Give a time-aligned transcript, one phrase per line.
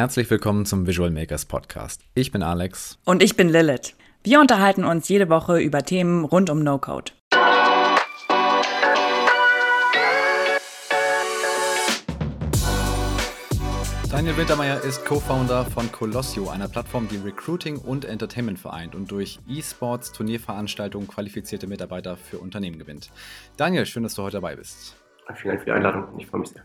[0.00, 2.06] Herzlich willkommen zum Visual Makers Podcast.
[2.14, 2.98] Ich bin Alex.
[3.04, 3.94] Und ich bin Lilith.
[4.24, 7.12] Wir unterhalten uns jede Woche über Themen rund um No-Code.
[14.10, 19.38] Daniel Wintermeyer ist Co-Founder von Colossio, einer Plattform, die Recruiting und Entertainment vereint und durch
[19.46, 23.10] E-Sports, Turnierveranstaltungen qualifizierte Mitarbeiter für Unternehmen gewinnt.
[23.58, 24.96] Daniel, schön, dass du heute dabei bist.
[25.34, 26.18] Vielen Dank für die Einladung.
[26.18, 26.64] Ich freue mich sehr.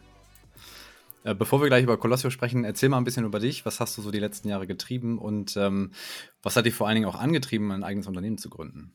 [1.26, 3.66] Äh, bevor wir gleich über Colossio sprechen, erzähl mal ein bisschen über dich.
[3.66, 5.92] Was hast du so die letzten Jahre getrieben und ähm,
[6.44, 8.94] was hat dich vor allen Dingen auch angetrieben, ein eigenes Unternehmen zu gründen?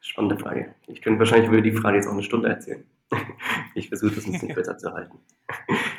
[0.00, 0.74] Spannende Frage.
[0.88, 2.84] Ich könnte wahrscheinlich über die Frage jetzt auch eine Stunde erzählen.
[3.76, 5.16] ich versuche das ein bisschen kürzer zu halten.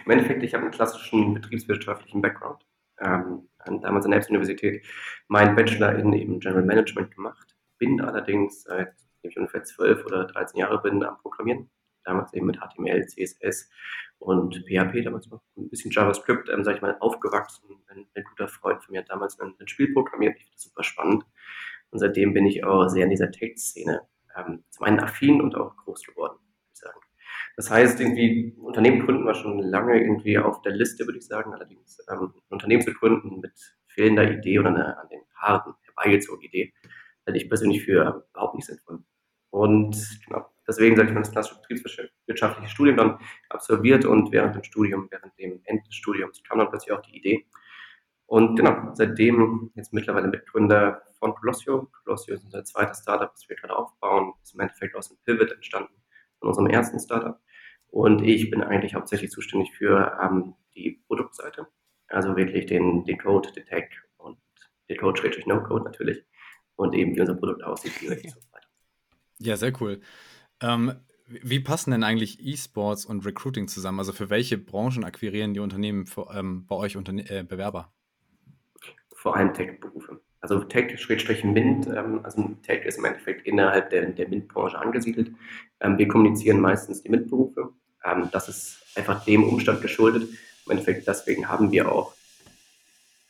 [0.05, 2.65] Im Endeffekt, ich habe einen klassischen betriebswirtschaftlichen Background.
[2.99, 3.47] Ähm,
[3.81, 4.85] damals an der Elbs-Universität
[5.29, 7.55] meinen Bachelor in eben General Management gemacht.
[7.77, 11.69] Bin allerdings seit ich ungefähr zwölf oder 13 Jahre bin am Programmieren
[12.03, 13.69] damals eben mit HTML, CSS
[14.19, 17.67] und PHP, damals noch ein bisschen JavaScript, ähm, sag ich mal, aufgewachsen.
[17.87, 20.63] Ein, ein, guter Freund von mir hat damals ein, ein Spiel programmiert, ich finde das
[20.63, 21.23] super spannend.
[21.91, 24.01] Und seitdem bin ich auch sehr in dieser Tech-Szene
[24.35, 26.99] ähm, zum einen affin und auch groß geworden, würde ich sagen.
[27.55, 31.53] Das heißt, irgendwie Unternehmen gründen war schon lange irgendwie auf der Liste, würde ich sagen.
[31.53, 33.53] Allerdings ähm, Unternehmen zu gründen mit
[33.87, 36.73] fehlender Idee oder einer an den Haaren herbeigezogenen Idee,
[37.25, 38.99] hätte ich persönlich für überhaupt nicht sinnvoll.
[39.49, 44.63] Und genau, Deswegen sage ich mal, das klassische betriebswirtschaftliche Studium dann absolviert und während dem
[44.63, 47.47] Studium, während dem Ende des Studiums kam dann plötzlich auch die Idee.
[48.27, 51.89] Und genau, seitdem jetzt mittlerweile Mitgründer von Colossio.
[52.03, 54.33] Colossio ist unser zweites Startup, das wir gerade aufbauen.
[54.43, 55.93] Ist im Endeffekt aus dem Pivot entstanden
[56.37, 57.39] von unserem ersten Startup.
[57.87, 61.65] Und ich bin eigentlich hauptsächlich zuständig für ähm, die Produktseite.
[62.07, 64.37] Also wirklich den, den Code, den Tag und
[64.87, 66.23] den Code-No-Code natürlich.
[66.75, 67.99] Und eben wie unser Produkt aussieht.
[68.01, 68.37] Wie so.
[69.39, 70.01] Ja, sehr cool.
[70.61, 70.93] Ähm,
[71.27, 73.99] wie passen denn eigentlich E-Sports und Recruiting zusammen?
[73.99, 77.91] Also für welche Branchen akquirieren die Unternehmen für, ähm, bei euch Unterne äh, Bewerber?
[79.13, 80.21] Vor allem Tech-Berufe.
[80.41, 85.31] Also Tech-MINT, ähm, also Tech ist im Endeffekt innerhalb der, der MINT-Branche angesiedelt.
[85.81, 87.73] Ähm, wir kommunizieren meistens die MINT-Berufe.
[88.03, 90.29] Ähm, das ist einfach dem Umstand geschuldet.
[90.65, 92.13] Im Endeffekt deswegen haben wir auch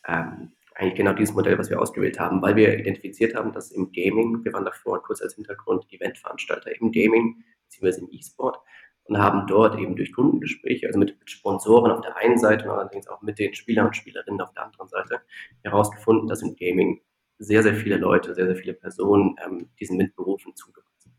[0.08, 3.92] ähm, eigentlich genau dieses Modell, was wir ausgewählt haben, weil wir identifiziert haben, dass im
[3.92, 8.60] Gaming, wir waren davor kurz als Hintergrund Eventveranstalter im Gaming, beziehungsweise im E-Sport
[9.04, 13.10] und haben dort eben durch Kundengespräche, also mit, Sponsoren auf der einen Seite und allerdings
[13.10, 15.22] auch mit den Spielern und Spielerinnen auf der anderen Seite
[15.64, 17.02] herausgefunden, dass im Gaming
[17.40, 21.14] sehr, sehr viele Leute, sehr, sehr viele Personen ähm, diesen Mitberufen zugewandt sind.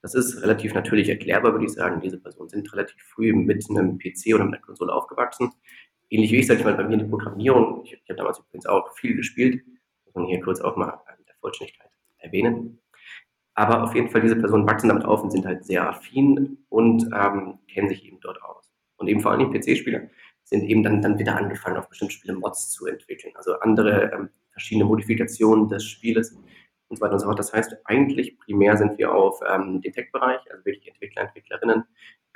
[0.00, 2.00] Das ist relativ natürlich erklärbar, würde ich sagen.
[2.00, 5.52] Diese Personen sind relativ früh mit einem PC oder mit einer Konsole aufgewachsen
[6.12, 8.38] ähnlich wie ich, sage ich mal, bei mir in der Programmierung, ich, ich habe damals
[8.38, 9.64] übrigens auch viel gespielt,
[10.04, 12.78] muss man hier kurz auch mal der Vollständigkeit erwähnen.
[13.54, 17.08] Aber auf jeden Fall, diese Personen wachsen damit auf und sind halt sehr affin und
[17.14, 18.72] ähm, kennen sich eben dort aus.
[18.96, 20.08] Und eben vor allem PC-Spieler
[20.44, 24.30] sind eben dann, dann wieder angefangen, auf bestimmte Spiele Mods zu entwickeln, also andere ähm,
[24.52, 26.32] verschiedene Modifikationen des Spieles
[26.88, 27.38] und so weiter und so fort.
[27.38, 31.84] Das heißt, eigentlich primär sind wir auf ähm, den Tech-Bereich, also wirklich Entwickler, Entwicklerinnen,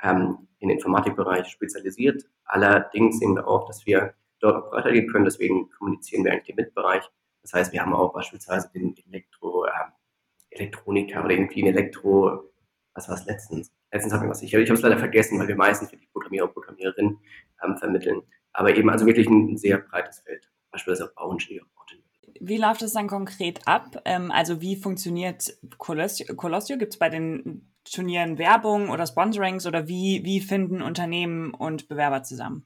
[0.01, 2.23] ähm, in den Informatikbereich spezialisiert.
[2.45, 5.25] Allerdings sehen wir auch, dass wir dort auch breiter gehen können.
[5.25, 7.03] Deswegen kommunizieren wir eigentlich den Mitbereich.
[7.41, 9.71] Das heißt, wir haben auch beispielsweise den Elektro, äh,
[10.49, 12.51] Elektroniker oder irgendwie ein Elektro,
[12.93, 13.71] was war es letztens?
[13.91, 16.07] Letztens hatten wir was, ich, ich habe es leider vergessen, weil wir meistens für die
[16.07, 17.19] Programmierer und Programmiererinnen
[17.63, 18.21] ähm, vermitteln.
[18.53, 20.49] Aber eben also wirklich ein, sehr breites Feld.
[20.71, 21.63] Beispielsweise auch Bauingenieur,
[22.39, 24.01] wie läuft es dann konkret ab?
[24.05, 25.57] Ähm, also wie funktioniert?
[25.77, 26.77] Colossio?
[26.77, 32.23] Gibt es bei den Turnieren Werbung oder Sponsorings oder wie, wie finden Unternehmen und Bewerber
[32.23, 32.65] zusammen?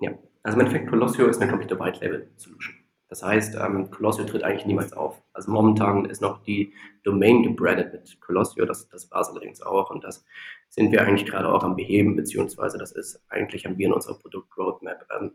[0.00, 2.74] Ja, also im Endeffekt Colossio ist eine komplette White Label Solution.
[3.08, 5.20] Das heißt, ähm, Colossio tritt eigentlich niemals auf.
[5.32, 9.90] Also momentan ist noch die Domain gebrandet mit Colossio, das, das war es allerdings auch
[9.90, 10.24] und das
[10.68, 14.16] sind wir eigentlich gerade auch am Beheben, beziehungsweise das ist eigentlich haben wir in unserer
[14.16, 15.32] Produkt-Roadmap ähm,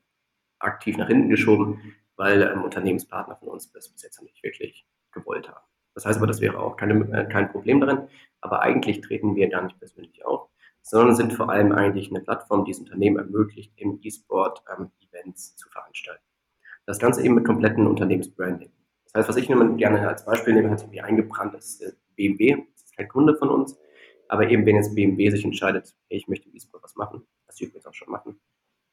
[0.59, 4.87] aktiv nach hinten geschoben, weil ähm, Unternehmenspartner von uns das bis jetzt noch nicht wirklich
[5.11, 5.65] gewollt haben.
[5.95, 8.07] Das heißt aber, das wäre auch keine, äh, kein Problem darin,
[8.41, 10.49] aber eigentlich treten wir gar nicht persönlich auf,
[10.81, 15.55] sondern sind vor allem eigentlich eine Plattform, die es Unternehmen ermöglicht, im E-Sport ähm, Events
[15.55, 16.23] zu veranstalten.
[16.85, 18.71] Das Ganze eben mit kompletten Unternehmensbranding.
[19.05, 22.57] Das heißt, was ich gerne als Beispiel nehme, hat irgendwie eingebrannt, ist äh, BMW.
[22.73, 23.79] Das ist kein Kunde von uns,
[24.27, 27.55] aber eben wenn jetzt BMW sich entscheidet, hey, ich möchte im E-Sport was machen, was
[27.55, 28.39] sie übrigens auch schon machen,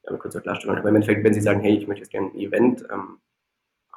[0.04, 2.28] ja, kurz zur Klarstellung, aber im Endeffekt, wenn sie sagen, hey, ich möchte jetzt gerne
[2.28, 3.18] ein Event ähm,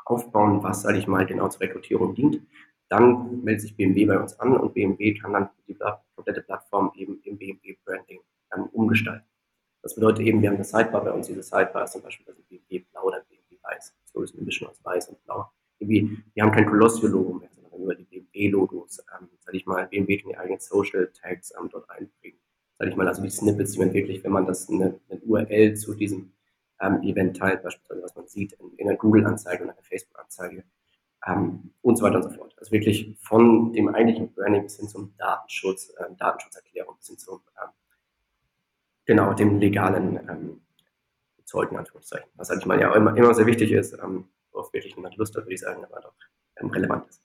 [0.05, 2.41] aufbauen, was, sage ich mal, genau zur Rekrutierung dient,
[2.89, 5.77] dann meldet sich BMW bei uns an und BMW kann dann die
[6.15, 8.19] komplette Plattform eben im BMW-Branding
[8.71, 9.25] umgestalten.
[9.81, 11.27] Das bedeutet eben, wir haben eine Sidebar bei uns.
[11.27, 13.93] Diese Sidebar ist zum Beispiel also BMW blau oder BMW weiß.
[14.05, 15.51] So ist eine Mischung aus weiß und blau.
[15.77, 20.17] Irgendwie, wir haben kein Colossio-Logo mehr, sondern über die BMW-Logos, ähm, sage ich mal, BMW
[20.17, 22.39] kann die eigenen Social-Tags ähm, dort einbringen.
[22.79, 25.75] Sage ich mal, also die Snippets, die man wirklich, wenn man das eine, eine URL
[25.75, 26.33] zu diesem
[26.81, 30.63] ähm, Event teilt, beispielsweise was man sieht in, in einer Google-Anzeige und einer Facebook-Anzeige
[31.25, 32.55] ähm, und so weiter und so fort.
[32.57, 37.41] Also wirklich von dem eigentlichen Branding bis hin zum Datenschutz, äh, Datenschutzerklärung bis hin zum
[37.61, 37.69] ähm,
[39.05, 40.61] genau dem legalen ähm,
[41.45, 42.29] Zeug in Anführungszeichen.
[42.35, 45.43] Was eigentlich mal ja immer, immer sehr wichtig ist, ähm, worauf wirklich niemand Lust hat,
[45.43, 46.13] würde ich sagen, aber doch
[46.57, 47.21] ähm, relevant ist.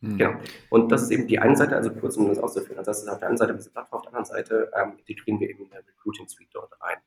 [0.00, 0.18] Mhm.
[0.18, 0.40] Genau.
[0.70, 2.78] Und das ist eben die eine Seite, also kurz um das auszuführen.
[2.78, 5.40] Also das ist auf der einen Seite diese Plattform, auf der anderen Seite ähm, integrieren
[5.40, 6.98] wir eben eine Recruiting Suite dort rein.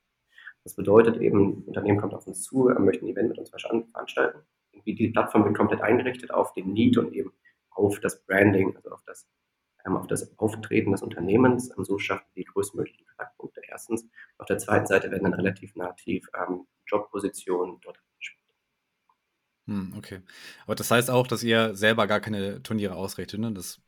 [0.64, 4.40] Das bedeutet eben, Unternehmen kommt auf uns zu, möchten ein Event mit uns veranstalten.
[4.86, 7.32] Die Plattform wird komplett eingerichtet auf den Need und eben
[7.70, 9.28] auf das Branding, also auf das,
[9.86, 11.72] ähm, auf das Auftreten des Unternehmens.
[11.78, 14.06] Ähm, so schaffen wir die größtmöglichen Kontaktpunkte erstens.
[14.38, 18.00] Auf der zweiten Seite werden dann relativ nativ ähm, Jobpositionen dort
[19.68, 20.22] hm, okay.
[20.66, 23.52] Aber das heißt auch, dass ihr selber gar keine Turniere ausrichtet, ne?
[23.52, 23.82] Das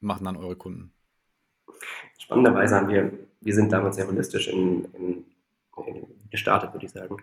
[0.00, 0.92] machen dann eure Kunden.
[2.18, 5.24] Spannenderweise haben wir, wir sind damals sehr holistisch in, in,
[5.86, 7.16] in gestartet, würde ich sagen,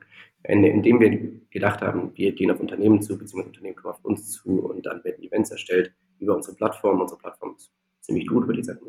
[0.43, 4.31] in, indem wir gedacht haben, wir gehen auf Unternehmen zu, beziehungsweise Unternehmen kommen auf uns
[4.31, 7.01] zu und dann werden Events erstellt über unsere Plattform.
[7.01, 7.71] Unsere Plattform ist
[8.01, 8.79] ziemlich gut, würde ich sagen.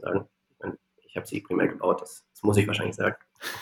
[1.06, 3.16] Ich, habe sie primär gebaut, das, das muss ich wahrscheinlich sagen.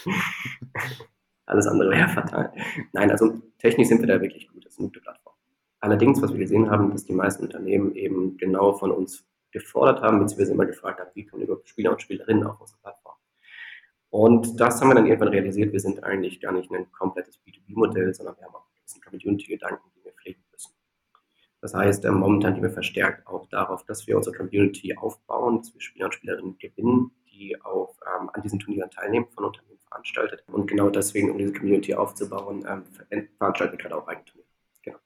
[1.47, 2.51] Alles andere wäre fatal.
[2.93, 4.65] Nein, also technisch sind wir da wirklich gut.
[4.65, 5.35] Das ist eine gute Plattform.
[5.81, 10.19] Allerdings, was wir gesehen haben, dass die meisten Unternehmen eben genau von uns gefordert haben,
[10.19, 13.17] beziehungsweise immer gefragt haben, wie kommen überhaupt Spieler und Spielerinnen auf unsere Plattform.
[14.13, 18.13] Und das haben wir dann irgendwann realisiert, wir sind eigentlich gar nicht ein komplettes B2B-Modell,
[18.13, 20.75] sondern wir haben auch ein bisschen Community-Gedanken, die wir pflegen müssen.
[21.63, 25.73] Das heißt, äh, momentan gehen wir verstärkt auch darauf, dass wir unsere Community aufbauen, dass
[25.73, 30.45] wir Spieler und Spielerinnen gewinnen, die auch ähm, an diesen Turnieren teilnehmen, von Unternehmen veranstaltet.
[30.47, 32.85] Und genau deswegen, um diese Community aufzubauen, ähm,
[33.39, 35.01] veranstalten wir gerade auch eigene Turniere.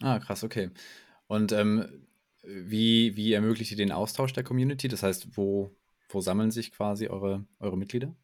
[0.00, 0.70] Ah, krass, okay.
[1.28, 2.06] Und ähm,
[2.42, 4.88] wie, wie ermöglicht ihr den Austausch der Community?
[4.88, 5.70] Das heißt, wo,
[6.08, 8.14] wo sammeln sich quasi eure, eure Mitglieder?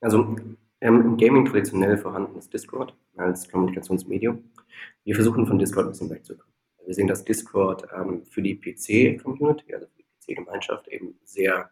[0.00, 0.36] Also
[0.80, 4.44] ähm, im Gaming traditionell vorhanden ist Discord als Kommunikationsmedium.
[5.04, 6.52] Wir versuchen von Discord ein bisschen wegzukommen.
[6.84, 11.70] Wir sehen, dass Discord ähm, für die PC-Community, also für die PC-Gemeinschaft, eben sehr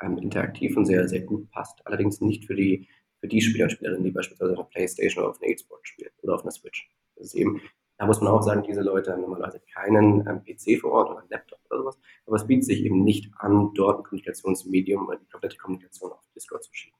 [0.00, 1.86] ähm, interaktiv und sehr, sehr gut passt.
[1.86, 2.88] Allerdings nicht für die,
[3.20, 6.10] für die Spieler und Spielerinnen, die beispielsweise auf einer Playstation oder auf einer Xbox spielen
[6.22, 6.88] oder auf einer Switch.
[7.16, 7.60] Das ist eben
[7.96, 11.20] da muss man auch sagen, diese Leute haben normalerweise keinen ähm, PC vor Ort oder
[11.20, 11.98] einen Laptop oder sowas.
[12.26, 16.24] Aber es bietet sich eben nicht an, dort ein Kommunikationsmedium oder die komplette Kommunikation auf
[16.34, 16.98] Discord zu schieben.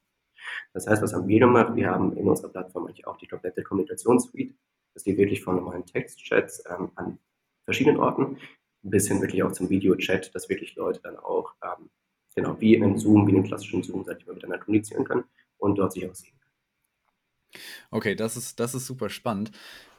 [0.73, 1.75] Das heißt, was haben wir gemacht?
[1.75, 4.55] Wir haben in unserer Plattform eigentlich auch die komplette Kommunikationssuite.
[4.93, 7.19] Das geht wirklich von normalen Textchats ähm, an
[7.65, 8.39] verschiedenen Orten
[8.83, 11.91] bis hin wirklich auch zum Videochat, dass wirklich Leute dann auch ähm,
[12.35, 15.05] genau wie in einem Zoom, wie in einem klassischen Zoom, sag ich mal, miteinander kommunizieren
[15.05, 15.25] können
[15.57, 17.65] und dort sich auch sehen können.
[17.91, 19.53] Okay, das ist, das ist super spannend.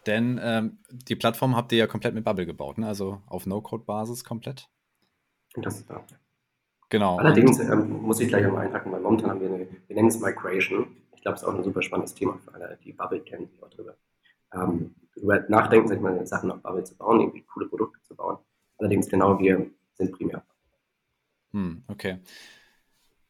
[0.06, 2.88] Denn ähm, die Plattform habt ihr ja komplett mit Bubble gebaut, ne?
[2.88, 4.70] also auf No-Code-Basis komplett.
[5.56, 6.06] Das ist da.
[6.90, 7.18] Genau.
[7.18, 10.20] Allerdings ähm, muss ich gleich einmal einhaken, weil momentan haben wir eine, wir nennen es
[10.20, 10.96] Migration.
[11.16, 13.64] Ich glaube, es ist auch ein super spannendes Thema für alle, die Bubble kennen, die
[13.64, 13.96] auch darüber,
[14.54, 18.16] ähm, darüber nachdenken, sag ich mal, Sachen auf Bubble zu bauen, irgendwie coole Produkte zu
[18.16, 18.38] bauen.
[18.78, 20.44] Allerdings genau, wir sind primär.
[21.54, 22.20] Hm, okay.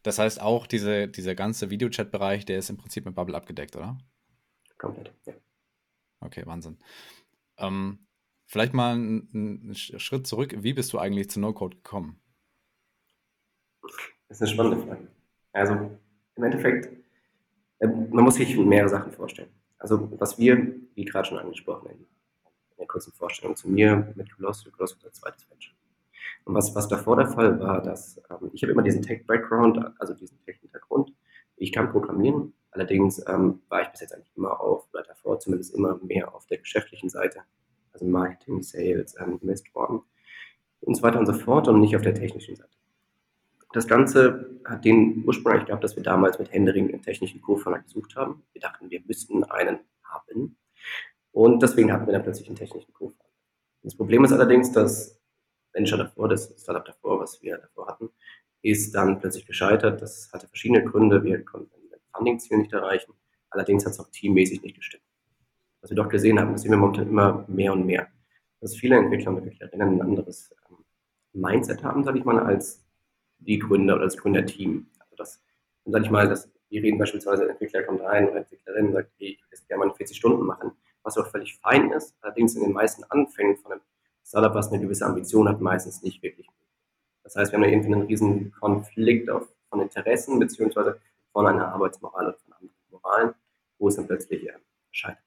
[0.04, 3.98] Das heißt auch, diese, dieser ganze Videochat-Bereich, der ist im Prinzip mit Bubble abgedeckt, oder?
[4.78, 5.34] Komplett, ja.
[6.22, 6.78] Okay, Wahnsinn.
[7.58, 8.00] Ähm,
[8.46, 10.56] vielleicht mal einen Schritt zurück.
[10.58, 12.20] Wie bist du eigentlich zu No-Code gekommen?
[14.28, 15.08] Das ist eine spannende Frage.
[15.54, 15.74] Also
[16.36, 16.90] im Endeffekt,
[17.80, 19.50] äh, man muss sich mehrere Sachen vorstellen.
[19.78, 22.06] Also was wir, wie gerade schon angesprochen, in,
[22.78, 25.76] der kurzen Vorstellung zu mir mit Colossal, Colossal als zweites Venture.
[26.44, 30.14] Und was, was davor der Fall war, dass ähm, ich habe immer diesen Tech-Background, also
[30.14, 31.14] diesen Tech-Hintergrund.
[31.58, 35.74] Ich kann programmieren, allerdings ähm, war ich bis jetzt eigentlich immer auf, oder davor zumindest
[35.74, 37.42] immer mehr auf der geschäftlichen Seite,
[37.94, 40.02] also Marketing, Sales, ähm, Investoren
[40.82, 42.70] und so weiter und so fort und nicht auf der technischen Seite.
[43.74, 47.80] Das Ganze hat den Ursprung eigentlich gehabt, dass wir damals mit Händering einen technischen Co-Founder
[47.80, 48.44] gesucht haben.
[48.54, 50.58] Wir dachten, wir müssten einen haben.
[51.32, 53.26] Und deswegen hatten wir dann plötzlich einen technischen Co-Founder.
[53.84, 55.20] Das Problem ist allerdings, dass
[55.74, 58.10] Venture davor, das Startup davor, was wir davor hatten,
[58.62, 60.02] ist dann plötzlich gescheitert.
[60.02, 61.24] Das hatte verschiedene Gründe.
[61.24, 61.75] Wir konnten
[62.26, 63.14] Funding-Ziel nicht erreichen.
[63.52, 65.04] Allerdings hat es auch teammäßig nicht gestimmt.
[65.82, 68.08] Was wir doch gesehen haben, das sehen wir momentan immer mehr und mehr,
[68.60, 70.78] dass viele Entwickler und Entwicklerinnen ein anderes ähm,
[71.34, 72.84] Mindset haben, sage ich mal, als
[73.38, 74.88] die Gründer oder das Gründerteam.
[75.00, 75.42] Also das,
[75.86, 79.38] sage ich mal, dass wir reden beispielsweise, ein Entwickler kommt rein oder Entwicklerin sagt, hey,
[79.40, 80.72] ich will gerne mal 40 Stunden machen,
[81.04, 82.16] was auch völlig fein ist.
[82.22, 83.82] Allerdings in den meisten Anfängen von einem
[84.26, 86.48] Startup, was eine gewisse Ambition hat, meistens nicht wirklich.
[87.24, 91.00] Das heißt, wir haben da irgendwie einen riesen Konflikt auf, von Interessen beziehungsweise
[91.36, 93.34] von einer Arbeitsmoral oder von anderen Moralen,
[93.78, 94.54] wo es dann plötzlich äh,
[94.92, 95.22] scheitert.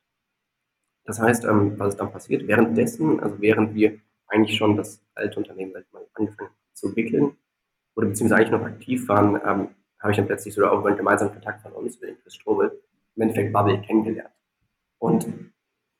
[1.04, 2.46] Das heißt, ähm, was ist dann passiert?
[2.48, 7.36] Währenddessen, also während wir eigentlich schon das alte Unternehmen sag ich mal, angefangen zu entwickeln
[7.94, 10.96] oder beziehungsweise eigentlich noch aktiv waren, ähm, habe ich dann plötzlich sogar auch über einen
[10.96, 12.82] gemeinsamen Kontakt von uns, den Chris Strobel,
[13.16, 14.32] im Endeffekt Bubble kennengelernt.
[14.98, 15.26] Und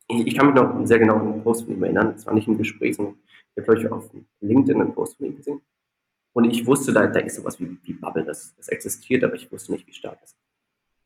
[0.09, 2.15] ich, ich, kann mich noch sehr genau an einen Post von ihm erinnern.
[2.17, 3.19] Es war nicht ein Gespräch, sondern
[3.57, 4.11] ich habe, ich, auf
[4.41, 5.61] LinkedIn einen Post von ihm gesehen.
[6.33, 9.51] Und ich wusste, da, da ist sowas wie, wie Bubble, das, das existiert, aber ich
[9.51, 10.39] wusste nicht, wie stark es ist.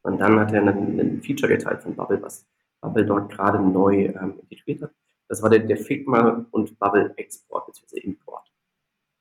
[0.03, 2.45] Und dann hat er ein, ein Feature geteilt von Bubble, was
[2.81, 4.93] Bubble dort gerade neu ähm, integriert hat.
[5.29, 8.01] Das war der, der Figma und Bubble Export bzw.
[8.01, 8.53] Import.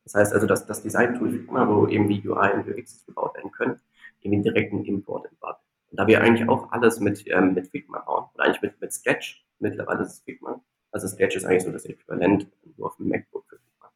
[0.03, 3.51] Das heißt also, dass das Design-Tool Figma, wo eben die UI und UX gebaut werden
[3.51, 3.79] können,
[4.21, 5.61] eben direkten Import in Bubble.
[5.91, 8.91] Und da wir eigentlich auch alles mit, ähm, mit Figma bauen, oder eigentlich mit, mit
[8.91, 10.59] Sketch, mittlerweile ist es Figma.
[10.91, 13.91] Also Sketch ist eigentlich so das Äquivalent nur auf dem MacBook für Figma.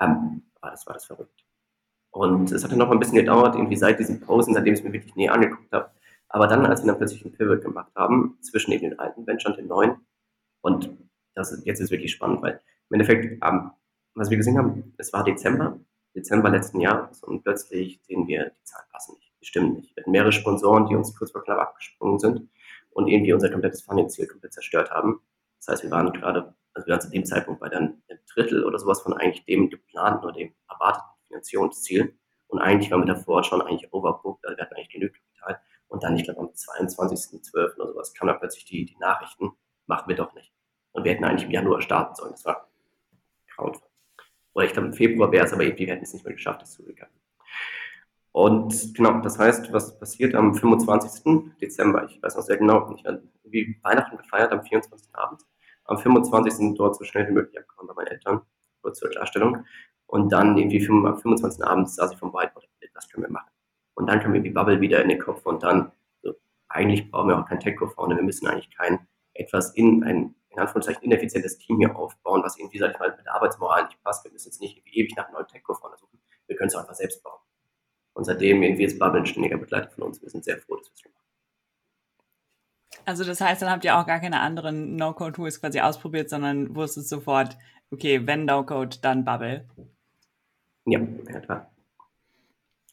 [0.00, 0.42] Ähm,
[0.74, 1.44] das war das verrückt.
[2.10, 4.84] Und es hat dann noch ein bisschen gedauert, irgendwie seit diesem Posen, seitdem ich es
[4.84, 5.90] mir wirklich näher angeguckt habe.
[6.28, 9.52] Aber dann, als wir dann plötzlich einen Pivot gemacht haben, zwischen eben den alten Venture
[9.52, 9.96] und den neuen,
[10.60, 10.90] und
[11.34, 13.70] das ist, jetzt ist wirklich spannend, weil im Endeffekt, ähm,
[14.14, 15.78] was wir gesehen haben, es war Dezember,
[16.14, 19.96] Dezember letzten Jahres und plötzlich sehen wir, die Zahlen passen nicht, die stimmen nicht.
[19.96, 22.48] Wir hatten mehrere Sponsoren, die uns kurz vor knapp abgesprungen sind
[22.90, 25.20] und irgendwie unser komplettes Funding-Ziel komplett zerstört haben.
[25.58, 28.64] Das heißt, wir waren gerade, also wir waren zu dem Zeitpunkt bei dann einem Drittel
[28.64, 32.18] oder sowas von eigentlich dem geplanten oder dem erwarteten Finanzierungsziel.
[32.48, 35.60] Und eigentlich waren wir davor schon eigentlich overbooked, also wir hatten eigentlich genügend Kapital.
[35.88, 37.76] Und dann, ich glaube, am 22.12.
[37.76, 39.52] oder sowas kam dann plötzlich die, die Nachrichten,
[39.86, 40.52] machen wir doch nicht.
[40.92, 42.32] Und wir hätten eigentlich im Januar starten sollen.
[42.32, 42.68] Das war
[43.54, 43.88] grauenvoll.
[44.54, 46.62] Oder ich glaube, im Februar wäre es, aber irgendwie, wir hätten es nicht mehr geschafft,
[46.62, 47.10] das zu bekommen.
[48.32, 51.52] Und genau, das heißt, was passiert am 25.
[51.60, 52.04] Dezember?
[52.08, 53.22] Ich weiß noch sehr genau, ich habe
[53.82, 55.14] Weihnachten gefeiert am 24.
[55.14, 55.42] Abend.
[55.84, 56.74] Am 25.
[56.76, 58.40] dort so schnell wie möglich angekommen bei meinen Eltern,
[58.82, 59.64] kurz zur Klarstellung.
[60.06, 61.64] Und dann irgendwie am 25.
[61.64, 63.50] Abend saß ich vom Whiteboard, was können wir machen?
[63.94, 66.34] Und dann kam mir die Bubble wieder in den Kopf und dann, so,
[66.68, 71.02] eigentlich brauchen wir auch kein Tech-Co-Founder, wir müssen eigentlich kein etwas in ein in Anführungszeichen
[71.02, 74.24] ineffizientes Team hier aufbauen, was irgendwie, sag ich mal, mit der Arbeitsmoral nicht passt.
[74.24, 76.20] Wir müssen jetzt nicht ewig nach neuen Tech-Co-Founder suchen.
[76.46, 77.40] Wir können es auch einfach selbst bauen.
[78.12, 80.22] Und seitdem irgendwie ist Bubble ein ständiger Begleiter von uns.
[80.22, 81.23] Wir sind sehr froh, dass wir es machen.
[83.04, 87.06] Also das heißt, dann habt ihr auch gar keine anderen No-Code-Tools quasi ausprobiert, sondern wusstet
[87.06, 87.56] sofort,
[87.90, 89.68] okay, wenn No-Code, dann Bubble.
[90.86, 91.70] Ja, ja klar.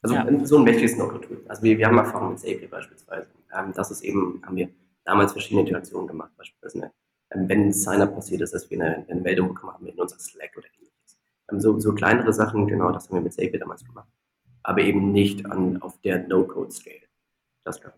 [0.02, 0.46] Also ja.
[0.46, 1.46] so ein mächtiges No-Code-Tool.
[1.48, 3.28] Also wir, wir haben Erfahrung mit Zapier beispielsweise.
[3.54, 4.70] Ähm, das ist eben, haben wir
[5.04, 6.92] damals verschiedene Interaktionen gemacht, beispielsweise
[7.32, 10.20] ähm, wenn ein Sign-up passiert ist, dass wir eine, eine, Meldung bekommen haben in unser
[10.20, 11.18] Slack oder ähnliches.
[11.52, 14.10] Ähm, so, so kleinere Sachen, genau, das haben wir mit Zapier damals gemacht.
[14.64, 17.08] Aber eben nicht an, auf der No-Code-Scale.
[17.64, 17.94] Das kann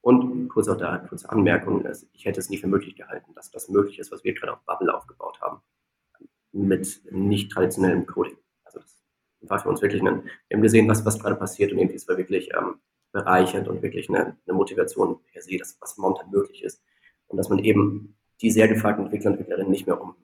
[0.00, 3.68] und kurz auch da, kurze Anmerkung, ich hätte es nie für möglich gehalten, dass das
[3.68, 5.60] möglich ist, was wir gerade auf Bubble aufgebaut haben,
[6.52, 8.36] mit nicht traditionellem Coding.
[8.64, 9.00] Also das
[9.42, 12.08] war für uns wirklich ein, wir haben gesehen, was, was gerade passiert und irgendwie es
[12.08, 12.76] war wirklich ähm,
[13.12, 16.82] bereichernd und wirklich eine, eine Motivation per se, dass was momentan möglich ist.
[17.26, 20.14] Und dass man eben die sehr gefragten Entwickler und Entwicklerinnen nicht mehr um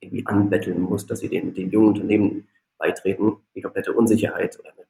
[0.00, 2.48] irgendwie anbetteln muss, dass sie den, den jungen Unternehmen
[2.78, 4.86] beitreten, die komplette Unsicherheit oder eine,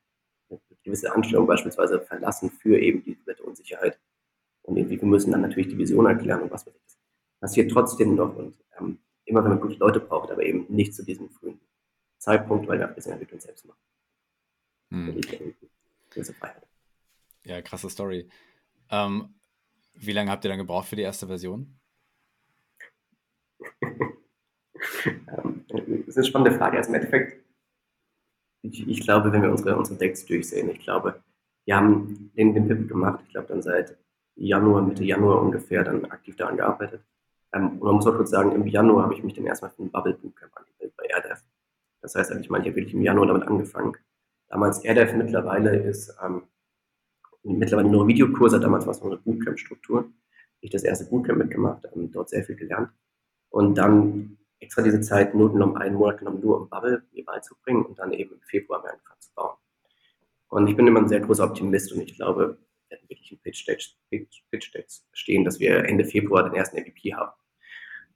[0.50, 3.98] eine gewisse Anstellung beispielsweise verlassen für eben die komplette Unsicherheit.
[4.64, 6.82] Und irgendwie, wir müssen dann natürlich die Vision erklären und was weiß ich.
[6.84, 6.98] Das
[7.40, 11.04] passiert trotzdem noch und ähm, immer wenn man gute Leute braucht, aber eben nicht zu
[11.04, 11.60] diesem frühen
[12.18, 13.78] Zeitpunkt, weil wir ein bisschen Entwicklung selbst machen.
[14.90, 15.22] Hm.
[17.44, 18.28] Ja, krasse Story.
[18.90, 19.34] Ähm,
[19.94, 21.78] wie lange habt ihr dann gebraucht für die erste Version?
[25.06, 26.76] Ähm, das ist eine spannende Frage.
[26.76, 27.42] Also im Endeffekt,
[28.62, 31.22] ich, ich, glaube, wenn wir unsere, unsere Decks durchsehen, ich glaube,
[31.64, 33.96] wir haben den, den Pivot gemacht, ich glaube dann seit
[34.36, 37.02] Januar, Mitte Januar ungefähr dann aktiv daran gearbeitet.
[37.52, 39.82] Ähm, und man muss auch kurz sagen, im Januar habe ich mich dann erstmal für
[39.82, 41.42] ein Bubble Bootcamp angemeldet bei RDF.
[42.00, 43.96] Das heißt, ich meine, ich habe wirklich im Januar damit angefangen.
[44.48, 46.42] Damals RDF mittlerweile ist ähm,
[47.42, 50.10] mittlerweile nur Videokurse, damals war es nur eine Bootcamp-Struktur.
[50.60, 52.90] Ich das erste Bootcamp mitgemacht, ähm, dort sehr viel gelernt
[53.50, 57.84] und dann extra diese Zeit nur genommen, einen Monat genommen, nur um Bubble mir beizubringen
[57.84, 59.56] und dann eben im Februar angefangen zu bauen.
[60.48, 62.58] Und ich bin immer ein sehr großer Optimist und ich glaube,
[63.30, 67.14] wir werden wirklich im Pitch-Stage Pitch, Pitch stehen, dass wir Ende Februar den ersten MVP
[67.14, 67.32] haben.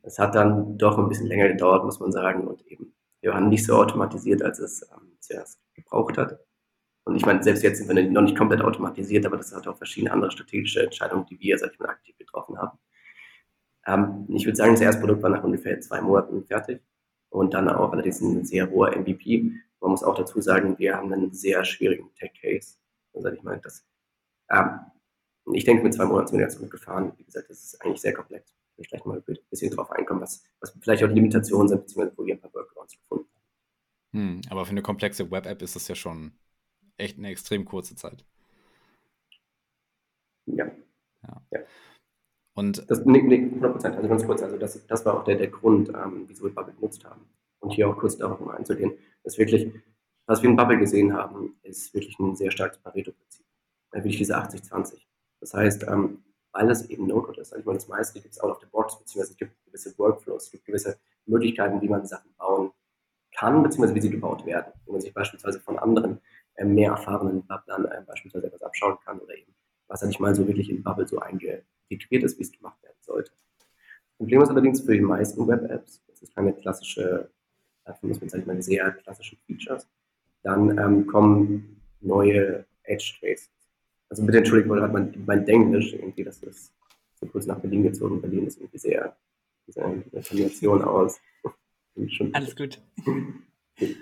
[0.03, 3.49] Das hat dann doch ein bisschen länger gedauert, muss man sagen, und eben, wir waren
[3.49, 6.39] nicht so automatisiert, als es ähm, zuerst gebraucht hat.
[7.05, 9.77] Und ich meine, selbst jetzt sind wir noch nicht komplett automatisiert, aber das hat auch
[9.77, 12.79] verschiedene andere strategische Entscheidungen, die wir, sag ich mal, aktiv getroffen haben.
[13.87, 16.83] Ähm, ich würde sagen, das erste Produkt war nach ungefähr zwei Monaten fertig
[17.31, 19.53] und dann auch allerdings ein sehr hoher MVP.
[19.81, 22.77] Man muss auch dazu sagen, wir haben einen sehr schwierigen Tech-Case.
[23.15, 23.85] Also ich meine, das,
[24.51, 24.81] ähm,
[25.53, 27.13] ich denke, mit zwei Monaten sind wir ganz gut gefahren.
[27.17, 28.53] Wie gesagt, das ist eigentlich sehr komplex.
[28.77, 32.17] Ich will gleich mal ein bisschen drauf einkommen, was, was vielleicht auch Limitationen sind, beziehungsweise
[32.17, 33.39] wo wir ein paar Workarounds gefunden haben.
[34.13, 36.33] Hm, aber für eine komplexe Web-App ist das ja schon
[36.97, 38.25] echt eine extrem kurze Zeit.
[40.47, 40.67] Ja.
[41.23, 41.43] ja.
[41.51, 41.61] ja.
[42.55, 45.37] Und das, nee, nee, 100 Prozent, also ganz kurz, also das, das war auch der,
[45.37, 47.29] der Grund, ähm, wieso wir Bubble genutzt haben.
[47.61, 49.73] Und hier auch kurz darauf mal einzugehen, dass wirklich,
[50.27, 53.45] was wir in Bubble gesehen haben, ist wirklich ein sehr starkes Pareto-Prinzip.
[53.93, 55.08] Wirklich diese 80-20.
[55.41, 57.53] Das heißt, ähm, weil es eben No-Code ist.
[57.53, 59.97] Also ich meine, das meiste gibt es out of the box, beziehungsweise es gibt gewisse
[59.99, 62.73] Workflows, es gibt gewisse Möglichkeiten, wie man Sachen bauen
[63.37, 64.73] kann, beziehungsweise wie sie gebaut werden.
[64.85, 66.21] Wenn man sich beispielsweise von anderen
[66.55, 69.55] äh, mehr erfahrenen Bubblern äh, beispielsweise etwas abschauen kann oder eben,
[69.87, 72.97] was ja nicht mal so wirklich in Bubble so eingetegriert ist, wie es gemacht werden
[73.01, 73.31] sollte.
[73.59, 77.31] Das Problem ist allerdings für die meisten Web-Apps, das ist keine klassische
[77.85, 79.87] Plattform, das sind mal sehr klassische Features,
[80.43, 83.51] dann ähm, kommen neue Edge Traces.
[84.11, 86.73] Also bitte entschuldigt, weil mein, mein Denglisch irgendwie, das ist
[87.21, 88.21] so kurz nach Berlin gezogen.
[88.21, 89.17] Berlin ist irgendwie sehr,
[89.67, 91.21] diese, diese Kombination aus.
[92.35, 92.81] Alles gut.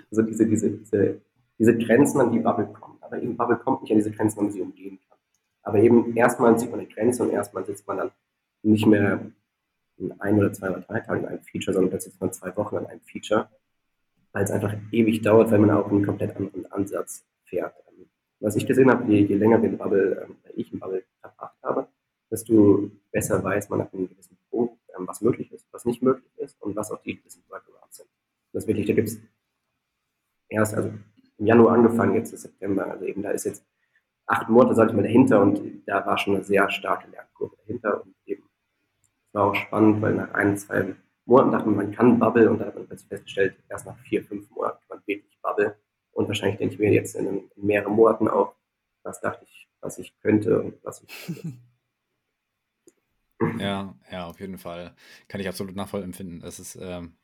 [0.09, 1.21] Also diese, diese, diese,
[1.59, 3.03] diese Grenzen, an die Bubble kommt.
[3.03, 5.17] Aber eben Bubble kommt nicht an diese Grenzen, wenn man sie umgehen kann.
[5.63, 8.11] Aber eben erstmal sieht man eine Grenze und erstmal sitzt man dann
[8.63, 9.31] nicht mehr
[9.97, 12.55] in ein oder zwei oder drei Tagen an einem Feature, sondern dann sitzt man zwei
[12.55, 13.49] Wochen an einem Feature,
[14.31, 17.73] weil es einfach ewig dauert, weil man auch einen komplett anderen Ansatz fährt.
[18.39, 21.57] Was ich gesehen habe, je, je länger wir in Bubble, ähm, ich in Bubble verbracht
[21.63, 21.87] habe,
[22.29, 26.31] desto besser weiß man nach einem gewissen Punkt, ähm, was möglich ist, was nicht möglich
[26.37, 28.09] ist und was auch die gewissen Workarounds sind.
[28.53, 29.19] Das wirklich, da gibt es
[30.49, 30.89] erst, also
[31.37, 33.65] im Januar angefangen, jetzt ist September, also eben da ist jetzt
[34.27, 38.03] acht Monate, sag ich mal, dahinter und da war schon eine sehr starke Lernkurve dahinter
[38.03, 38.43] und eben,
[39.31, 42.65] war auch spannend, weil nach ein, zwei Monaten dachte man, man kann Bubble und da
[42.65, 45.75] hat man festgestellt, erst nach vier, fünf Monaten kann man wirklich Bubble
[46.17, 48.55] und wahrscheinlich denke ich mir jetzt in, in mehreren Monaten auch,
[49.03, 51.43] was dachte ich, was ich könnte und was ich
[53.59, 54.95] Ja, ja, auf jeden Fall.
[55.27, 56.41] Kann ich absolut nachvollziehen.
[56.43, 57.17] Es ist, ähm,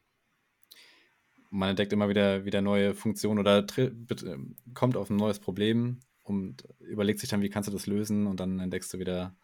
[1.49, 6.67] man entdeckt immer wieder, wieder neue Funktionen oder ähm, kommt auf ein neues Problem und
[6.77, 9.35] überlegt sich dann, wie kannst du das lösen und dann entdeckst du wieder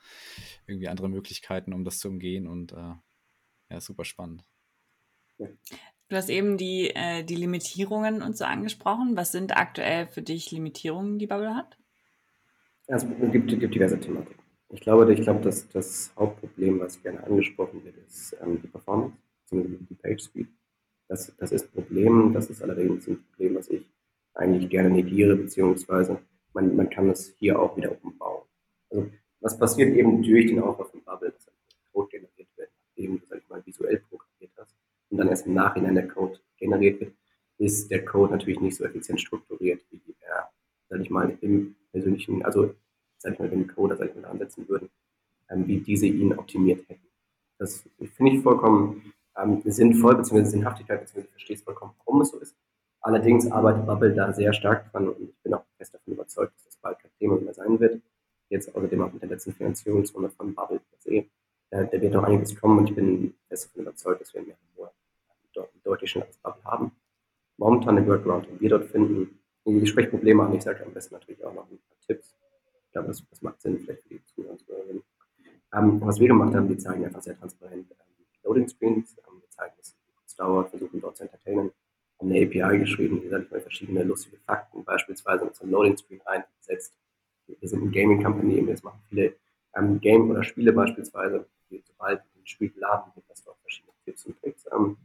[0.67, 2.93] irgendwie andere Möglichkeiten, um das zu umgehen und äh,
[3.71, 4.45] ja, super spannend.
[6.09, 9.15] Du hast eben die, äh, die Limitierungen und so angesprochen.
[9.15, 11.77] Was sind aktuell für dich Limitierungen, die Bubble hat?
[12.87, 14.43] Also es gibt, gibt diverse Thematiken.
[14.69, 19.15] Ich glaube, ich glaube, dass das Hauptproblem, was gerne angesprochen wird, ist ähm, die Performance,
[19.43, 20.47] beziehungsweise die Page Speed.
[21.07, 23.83] Das, das ist ein Problem, das ist allerdings ein Problem, was ich
[24.33, 26.19] eigentlich gerne negiere, beziehungsweise
[26.53, 28.43] man, man kann es hier auch wieder umbauen.
[28.89, 29.09] Also
[29.41, 31.51] was passiert eben durch den Aufbau von Bubble, dass
[31.93, 34.28] Code generiert wird, du, sag ich mal, visuell programmiert
[35.09, 37.13] und dann erst im Nachhinein der Code generiert wird,
[37.57, 40.49] ist der Code natürlich nicht so effizient strukturiert, wie er,
[40.89, 42.73] sag ich mal, im persönlichen, also
[43.17, 44.89] sag ich mal, wenn Coder, sag ich mal, ansetzen würden,
[45.49, 47.07] ähm, wie diese ihn optimiert hätten.
[47.57, 47.83] Das
[48.15, 52.55] finde ich vollkommen ähm, sinnvoll, beziehungsweise Sinnhaftigkeit, beziehungsweise verstehe es vollkommen, warum es so ist.
[53.01, 56.65] Allerdings arbeitet Bubble da sehr stark dran und ich bin auch fest davon überzeugt, dass
[56.65, 58.01] das bald kein Thema mehr sein wird.
[58.49, 61.25] Jetzt außerdem auch mit der letzten Finanzierungsrunde von Bubble per se.
[61.71, 64.55] Äh, da wird noch einiges kommen und ich bin fest davon überzeugt, dass wir mehr
[64.73, 64.91] schneller
[66.21, 66.91] als Bubble haben.
[67.57, 70.53] Momentan eine Workaround, die wir dort finden, die Gesprächsprobleme an.
[70.53, 72.35] Ich sage am besten natürlich auch noch ein paar Tipps.
[72.85, 75.03] Ich glaube, das, das macht Sinn vielleicht für die Zuhörer Zuhörerinnen.
[75.73, 79.17] Ähm, was wir gemacht haben, wir zeigen einfach sehr transparent ähm, Loading Screens.
[79.19, 81.71] Ähm, wir zeigen, dass es dauert, versuchen dort zu entertainen.
[82.19, 85.71] Haben eine API geschrieben, die, sage ich mal, verschiedene lustige Fakten beispielsweise in so ein
[85.71, 86.97] Loading Screen reinsetzt.
[87.47, 89.35] Wir sind eine Gaming Company, wir machen viele
[89.75, 91.45] ähm, Game oder Spiele beispielsweise.
[91.69, 94.65] Sobald ein Spiel laden, gibt es dort verschiedene Tipps und Tricks.
[94.71, 94.97] Ähm,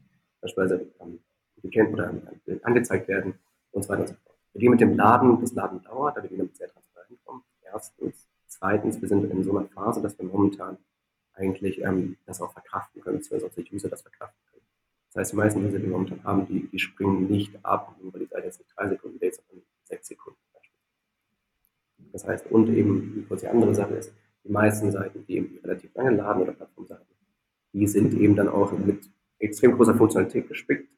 [0.45, 1.19] beispielsweise ähm,
[1.63, 2.13] gekannt oder
[2.47, 3.35] äh, angezeigt werden
[3.73, 4.37] und so weiter und so fort.
[4.53, 7.43] Wir gehen mit dem Laden, das Laden dauert, da wir damit sehr transparent kommen.
[7.63, 8.29] Erstens.
[8.47, 10.79] Zweitens, wir sind in so einer Phase, dass wir momentan
[11.33, 14.63] eigentlich ähm, das auch verkraften können, beziehungsweise die User das verkraften können.
[15.13, 18.13] Das heißt, die meisten User, die wir momentan haben, die, die springen nicht ab, nur
[18.13, 20.39] weil die Seite jetzt nicht drei Sekunden lädt, sondern sechs Sekunden.
[22.13, 24.13] Das heißt, und eben, kurz die andere Sache ist,
[24.45, 27.07] die meisten Seiten, die eben relativ lange laden oder Plattformseiten,
[27.73, 29.11] die sind eben dann auch mit
[29.45, 30.89] extrem großer Funktionalität gespickt.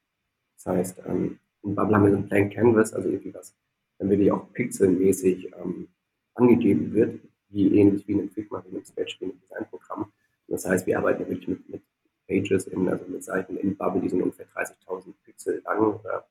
[0.57, 3.55] Das heißt, ähm, in Bubble haben wir so ein Blank Canvas, also irgendwie was,
[3.99, 5.89] dann wirklich auch pixelmäßig ähm,
[6.35, 9.41] angegeben wird, wie ähnlich wie in einem Figma, wie in einem Sketch, wie in einem
[9.41, 10.13] Designprogramm.
[10.49, 11.83] das heißt, wir arbeiten wirklich mit, mit
[12.27, 16.27] Pages, in, also mit Seiten in Bubble, die sind ungefähr 30.000 Pixel lang oder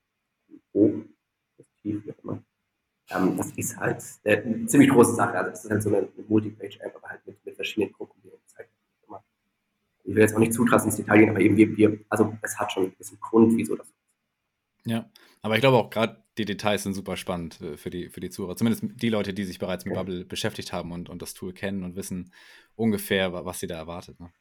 [0.73, 0.91] hoch,
[1.81, 2.43] tief, wie auch immer.
[3.11, 5.37] Ähm, das ist halt eine ziemlich große Sache.
[5.37, 8.29] Also das ist halt so eine, eine Multi-Page-App, aber halt mit, mit verschiedenen Gruppen, die
[8.29, 8.84] gezeigt werden.
[10.05, 12.37] Ich will jetzt auch nicht zu krass ins Detail gehen, aber eben wir, wir also
[12.41, 13.91] es hat schon einen Grund, wieso das.
[14.85, 15.09] Ja,
[15.41, 18.29] aber ich glaube auch gerade die Details sind super spannend äh, für die, für die
[18.29, 18.55] Zuhörer.
[18.55, 21.83] Zumindest die Leute, die sich bereits mit Bubble beschäftigt haben und, und das Tool kennen
[21.83, 22.31] und wissen
[22.75, 24.19] ungefähr, was sie da erwartet.
[24.19, 24.31] Ne?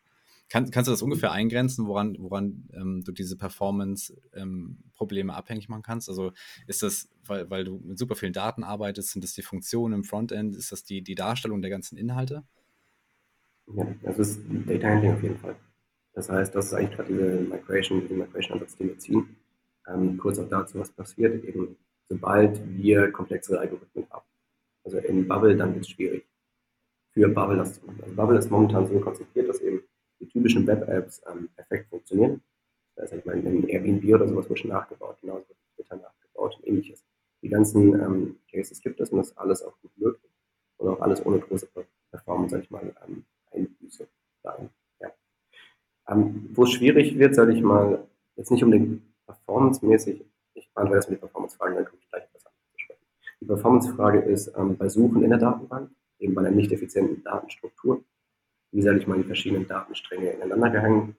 [0.49, 5.83] Kann, kannst du das ungefähr eingrenzen, woran, woran ähm, du diese Performance-Probleme ähm, abhängig machen
[5.83, 6.09] kannst?
[6.09, 6.33] Also
[6.67, 10.05] ist das, weil, weil du mit super vielen Daten arbeitest, sind das die Funktionen im
[10.05, 10.55] Frontend?
[10.55, 12.45] Ist das die, die Darstellung der ganzen Inhalte?
[13.67, 15.57] Ja, das ist Data Handling auf jeden Fall.
[16.15, 19.37] Das heißt, das ist eigentlich gerade diese Migration, diesen Migration-Ansatz, den wir ziehen.
[19.89, 21.77] Ähm, kurz auch dazu, was passiert, eben
[22.09, 24.25] sobald wir komplexere Algorithmen haben.
[24.85, 26.27] Also in Bubble, dann wird es schwierig.
[27.13, 28.01] für Bubble das zu machen.
[28.03, 29.83] Also Bubble ist momentan so konzipiert, dass eben
[30.21, 32.43] die typischen Web-Apps ähm, perfekt funktionieren.
[32.97, 36.57] Das heißt, ich meine, in Airbnb oder sowas wird schon nachgebaut, genauso wird Twitter nachgebaut
[36.57, 37.05] und ähnliches.
[37.43, 40.33] Die ganzen ähm, Cases gibt es und das alles auch gut möglich
[40.79, 41.69] und auch alles ohne große
[42.11, 43.25] Performance, sag ich mal, ähm,
[43.55, 44.09] Einbüße
[44.43, 44.71] sein.
[45.01, 45.13] Ja.
[46.09, 51.17] Ähm, Wo es schwierig wird, sage ich mal, jetzt nicht unbedingt performance-mäßig, ich beantworte erstmal
[51.17, 53.07] die Performance-Fragen, dann komme ich gleich etwas anderes zu sprechen.
[53.41, 58.05] Die Performance-Frage ist ähm, bei Suchen in der Datenbank, eben bei einer nicht effizienten Datenstruktur,
[58.73, 61.17] wie sage ich mal, die verschiedenen Datenstränge ineinander gehängt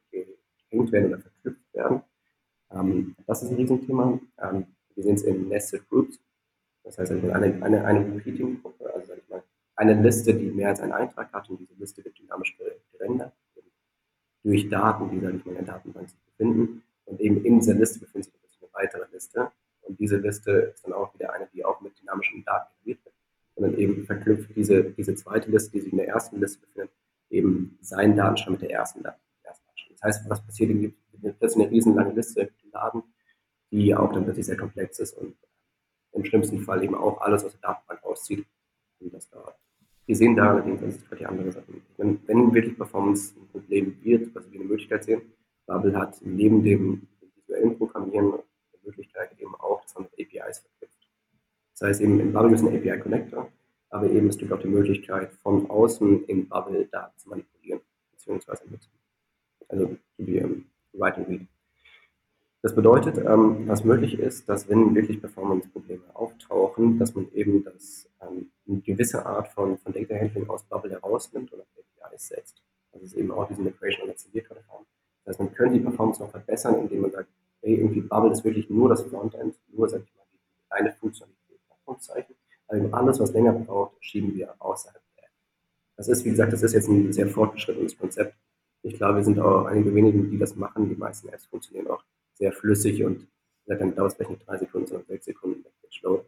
[0.91, 2.01] werden oder verknüpft werden.
[2.71, 4.19] Ähm, das ist ein Riesenthema.
[4.41, 6.19] Ähm, wir sehen es in Nested Groups.
[6.83, 9.43] Das heißt, eine, eine, eine Repeating-Gruppe, also sage ich mal,
[9.75, 12.57] eine Liste, die mehr als einen Eintrag hat und diese Liste wird dynamisch
[12.91, 13.33] gerendert
[14.45, 16.83] durch Daten, die, sage in der Datenbank sich befinden.
[17.05, 19.51] Und eben in dieser Liste befindet sich eine weitere Liste.
[19.81, 23.15] Und diese Liste ist dann auch wieder eine, die auch mit dynamischen Daten generiert wird.
[23.55, 26.91] Und dann eben verknüpft diese, diese zweite Liste, die sich in der ersten Liste befindet,
[27.29, 29.25] eben seinen Datenstamm mit der ersten Datenstamm.
[29.89, 30.95] Das heißt, was passiert, in
[31.39, 33.03] plötzlich eine riesenlange Liste geladen,
[33.71, 35.35] die auch dann plötzlich sehr komplex ist und
[36.11, 38.45] im schlimmsten Fall eben auch alles aus der Datenbank auszieht.
[38.99, 39.57] Und das dauert.
[40.05, 41.65] Wir sehen da allerdings, das ist die andere Sache.
[41.97, 45.21] Wenn, wenn wirklich Performance ein Problem wird, was wir eine Möglichkeit sehen,
[45.65, 48.33] Bubble hat neben dem visuellen Programmieren
[48.73, 51.09] die Möglichkeit eben auch, dass man mit APIs verknüpft.
[51.71, 53.51] Das heißt eben, in Bubble ist ein API-Connector,
[53.89, 58.69] aber eben es gibt auch die Möglichkeit, von außen in Bubble Daten zu manipulieren, beziehungsweise
[58.69, 58.91] nutzen.
[59.67, 61.47] Also wie um, Write and Read.
[62.65, 68.09] Das bedeutet, ähm, was möglich ist, dass wenn wirklich Performance-Probleme auftauchen, dass man eben das,
[68.23, 71.67] ähm, eine gewisse Art von, von Data Handling aus Bubble herausnimmt und auf
[72.01, 72.63] APIs setzt.
[72.91, 74.83] Das ist eben auch diese Migration als wir gerade haben.
[75.23, 77.29] Das heißt, man könnte die Performance noch verbessern, indem man sagt,
[77.61, 81.59] hey, irgendwie Bubble ist wirklich nur das Frontend, nur, sag ich mal, die eine Funktionalität.
[82.67, 85.31] Also alles, was länger braucht, schieben wir außerhalb der App.
[85.97, 88.35] Das ist, wie gesagt, das ist jetzt ein sehr fortgeschrittenes Konzept.
[88.81, 90.89] Ich glaube, wir sind auch einige wenigen, die das machen.
[90.89, 92.03] Die meisten Apps funktionieren auch
[92.35, 93.27] sehr flüssig und
[93.65, 96.23] dann dauert es vielleicht nicht drei Sekunden, sondern sechs Sekunden, slow.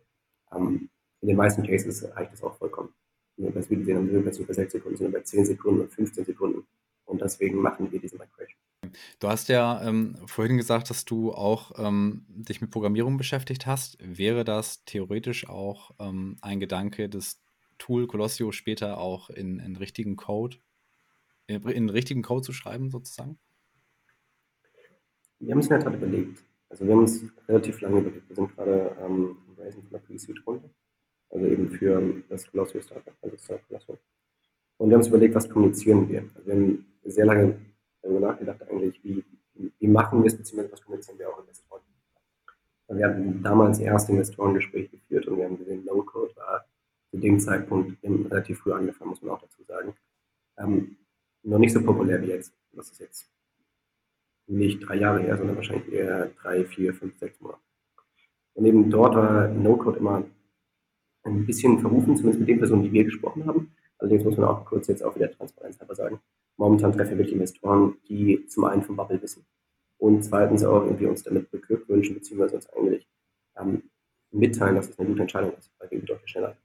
[0.54, 0.90] Ähm,
[1.22, 2.90] in den meisten Cases reicht das auch vollkommen.
[3.36, 5.46] Wenn wir das Video sehen, dann sind wir plötzlich bei sechs Sekunden, sondern bei zehn
[5.46, 6.68] Sekunden und 15 Sekunden.
[7.06, 8.60] Und deswegen machen wir diese Migration.
[9.20, 13.98] Du hast ja ähm, vorhin gesagt, dass du auch ähm, dich mit Programmierung beschäftigt hast.
[14.02, 17.42] Wäre das theoretisch auch ähm, ein Gedanke, das
[17.78, 20.58] Tool Colossio später auch in, in richtigen Code,
[21.48, 23.40] in, in richtigen Code zu schreiben, sozusagen?
[25.40, 26.44] Wir haben es in der Tat überlegt.
[26.70, 28.28] Also wir haben es relativ lange überlegt.
[28.28, 30.70] Wir sind gerade ähm, im Raising von der Pre-Seed runter.
[31.30, 33.98] Also eben für das Colossio Startup, also Star Colossio.
[34.78, 36.22] Und wir haben uns überlegt, was kommunizieren wir.
[36.36, 37.60] Also wir haben sehr lange
[38.02, 39.24] darüber nachgedacht eigentlich, wie,
[39.80, 41.82] wie machen wir es, beziehungsweise was kommunizieren wir auch Investoren.
[42.90, 46.66] Wir haben damals erst Investorengespräch geführt und wir haben gesehen, No-Code war
[47.12, 49.94] zu dem Zeitpunkt relativ früh angefangen, muss man auch dazu sagen.
[50.58, 50.98] Ähm,
[51.44, 52.54] noch nicht so populär wie jetzt.
[54.58, 57.62] Nicht drei Jahre her, sondern wahrscheinlich eher drei, vier, fünf, sechs Monate.
[58.56, 60.24] Und eben dort war No-Code immer
[61.24, 63.72] ein bisschen verrufen, zumindest mit den Personen, die wir gesprochen haben.
[64.00, 66.20] Allerdings muss man auch kurz jetzt auch wieder Transparenz halber sagen.
[66.58, 69.46] Momentan treffen wir wirklich Investoren, die zum einen vom Bubble wissen
[70.00, 73.08] und zweitens auch irgendwie uns damit beglückwünschen, beziehungsweise uns eigentlich
[73.60, 73.84] ähm,
[74.32, 76.58] mitteilen, dass es eine gute Entscheidung ist, weil wir deutlich schneller.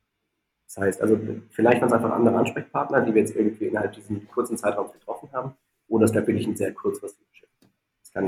[0.67, 1.19] Das heißt, also
[1.51, 5.31] vielleicht waren es einfach andere Ansprechpartner, die wir jetzt irgendwie innerhalb dieses kurzen Zeitraums getroffen
[5.33, 5.53] haben,
[5.89, 7.22] oder es gab wirklich ein sehr kurzfristiges kann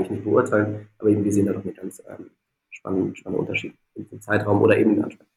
[0.05, 2.31] ich nicht beurteilen, aber eben wir sehen da doch einen ganz ähm,
[2.69, 5.35] spannenden, spannenden Unterschied im Zeitraum oder eben in Ansprechpartner.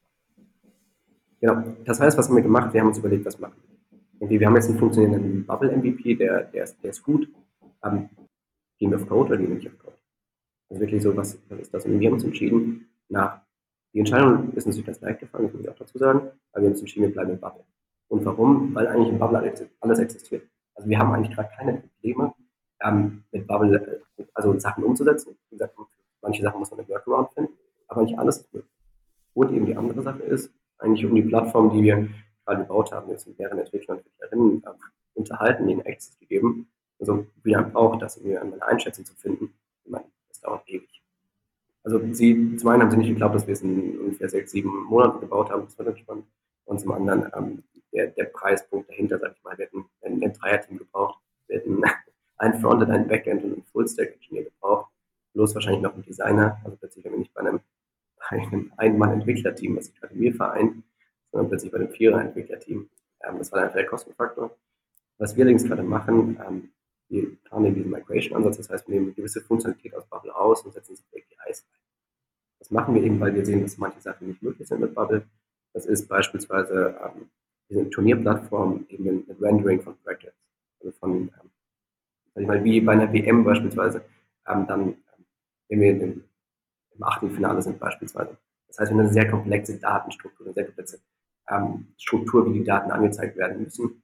[1.40, 2.72] Genau, das heißt, was haben wir gemacht?
[2.72, 3.54] Wir haben uns überlegt, was machen
[4.20, 4.40] wir.
[4.40, 7.28] Wir haben jetzt einen funktionierenden Bubble-MVP, der, der, ist, der ist gut.
[7.84, 8.08] Ähm,
[8.78, 9.96] gehen wir auf Code oder gehen wir nicht auf Code?
[10.68, 11.84] Also wirklich so, was, was ist das?
[11.86, 13.40] Und wir haben uns entschieden, nach,
[13.94, 16.18] die Entscheidung ist nicht ganz leicht gefallen, das muss ich auch dazu sagen,
[16.52, 17.64] aber wir haben uns entschieden, wir bleiben im Bubble.
[18.08, 18.74] Und warum?
[18.74, 20.42] Weil eigentlich im Bubble alles existiert.
[20.74, 22.34] Also wir haben eigentlich gerade keine Probleme,
[22.82, 24.02] ähm, mit Bubble,
[24.34, 25.36] also Sachen umzusetzen.
[25.50, 25.74] Wie gesagt,
[26.22, 27.52] manche Sachen muss man mit Workaround finden,
[27.88, 28.48] aber nicht alles.
[29.34, 32.08] Und eben die andere Sache ist, eigentlich um die Plattform, die wir
[32.44, 36.68] gerade gebaut haben, jetzt mit deren Entwickler und Entwicklerinnen äh, unterhalten, ihnen Access gegeben.
[37.00, 39.52] Also wie lange braucht das, um eine Einschätzung zu finden?
[39.84, 41.02] Ich meine, das dauert ewig.
[41.84, 44.84] Also sie, zum einen haben sie nicht geglaubt, dass wir es in ungefähr sechs, sieben
[44.84, 46.26] Monaten gebaut haben, das war dann spannend.
[46.64, 47.62] Und zum anderen ähm,
[47.92, 51.80] der, der Preispunkt dahinter, sag ich mal, wir hätten ein Dreierteam gebraucht, wir hätten
[52.38, 54.90] ein Frontend, ein Backend und ein Full-Stack-Engineer gebraucht,
[55.34, 56.60] bloß wahrscheinlich noch ein Designer.
[56.64, 57.60] Also plötzlich wir nicht bei einem,
[58.30, 60.82] einem Ein-Mann-Entwicklerteam, was sich gerade mir vereint,
[61.30, 62.88] sondern plötzlich bei einem Vierer-Entwicklerteam.
[63.24, 64.56] Ähm, das war einfach der Kostenfaktor.
[65.18, 66.70] Was wir allerdings gerade machen, ähm,
[67.08, 70.74] wir planen diesen Migration-Ansatz, das heißt, wir nehmen eine gewisse Funktionalität aus Bubble aus und
[70.74, 71.78] setzen es auf APIs ein.
[72.58, 75.26] Das machen wir eben, weil wir sehen, dass manche Sachen nicht möglich sind mit Bubble.
[75.72, 77.30] Das ist beispielsweise ähm,
[77.70, 80.36] diese Turnierplattform eben ein Rendering von Brackets.
[80.80, 81.47] Also von, ähm,
[82.38, 84.04] sag ich mal, wie bei einer WM beispielsweise,
[84.46, 84.94] ähm, dann,
[85.68, 86.24] wenn wir im,
[86.94, 88.38] im Achtelfinale sind beispielsweise.
[88.68, 91.00] Das heißt, wir haben eine sehr komplexe Datenstruktur, eine sehr komplexe
[91.48, 94.02] ähm, Struktur, wie die Daten angezeigt werden müssen.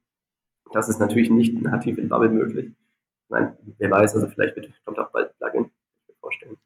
[0.73, 2.65] Das ist natürlich nicht nativ in Bubble möglich.
[2.67, 5.71] Ich meine, wer weiß, also vielleicht wird, kommt auch bald Plugin,
[6.01, 6.57] ich mir vorstellen.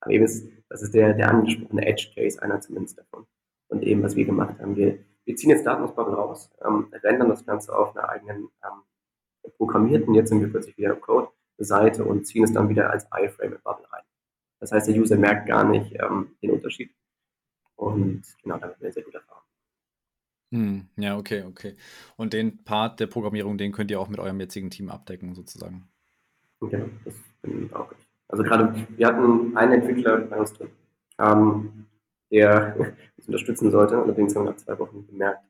[0.00, 3.26] Aber eben ist, das ist der, der angesprochene Edge Case, einer zumindest davon.
[3.68, 6.92] Und eben, was wir gemacht haben, wir, wir ziehen jetzt Daten aus Bubble raus, ähm,
[7.02, 8.82] rendern das Ganze auf einer eigenen ähm,
[9.56, 13.06] programmierten, jetzt sind wir plötzlich wieder im Code, Seite und ziehen es dann wieder als
[13.06, 14.02] iFrame in Bubble rein.
[14.60, 16.90] Das heißt, der User merkt gar nicht ähm, den Unterschied.
[17.76, 19.42] Und genau, damit wir sehr gut erfahren.
[20.50, 21.76] Hm, ja, okay, okay.
[22.16, 25.88] Und den Part der Programmierung, den könnt ihr auch mit eurem jetzigen Team abdecken, sozusagen.
[26.60, 27.98] Genau, das bin auch ich.
[28.28, 30.70] Also gerade, wir hatten einen Entwickler bei uns drin,
[31.18, 31.86] ähm,
[32.30, 32.76] der
[33.16, 33.98] uns unterstützen sollte.
[34.00, 35.44] Allerdings haben wir nach zwei Wochen gemerkt,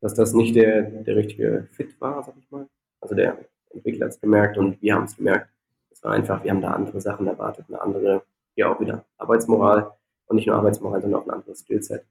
[0.00, 2.68] dass das nicht der, der richtige Fit war, sag ich mal.
[3.02, 3.36] Also der
[3.70, 5.50] Entwickler hat es gemerkt und wir haben es gemerkt.
[5.90, 8.22] Es war einfach, wir haben da andere Sachen erwartet, eine andere,
[8.54, 9.92] ja auch wieder Arbeitsmoral
[10.26, 12.04] und nicht nur Arbeitsmoral, sondern auch ein anderes Skillset.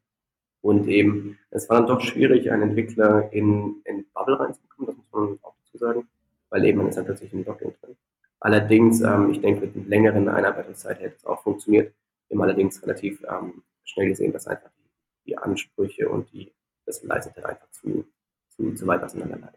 [0.62, 5.12] Und eben, es war dann doch schwierig, einen Entwickler in, in Bubble reinzubekommen, das muss
[5.12, 6.08] man auch dazu sagen,
[6.50, 7.96] weil eben man ist dann plötzlich in Docking drin.
[8.40, 11.94] Allerdings, ähm, ich denke, mit einer längeren Einarbeitungszeit hätte es auch funktioniert.
[12.28, 14.70] Wir haben allerdings relativ ähm, schnell gesehen, dass einfach
[15.26, 16.52] die, Ansprüche und die,
[16.86, 18.06] das Leistete einfach zu,
[18.50, 19.54] zu, zu weit auseinander lag.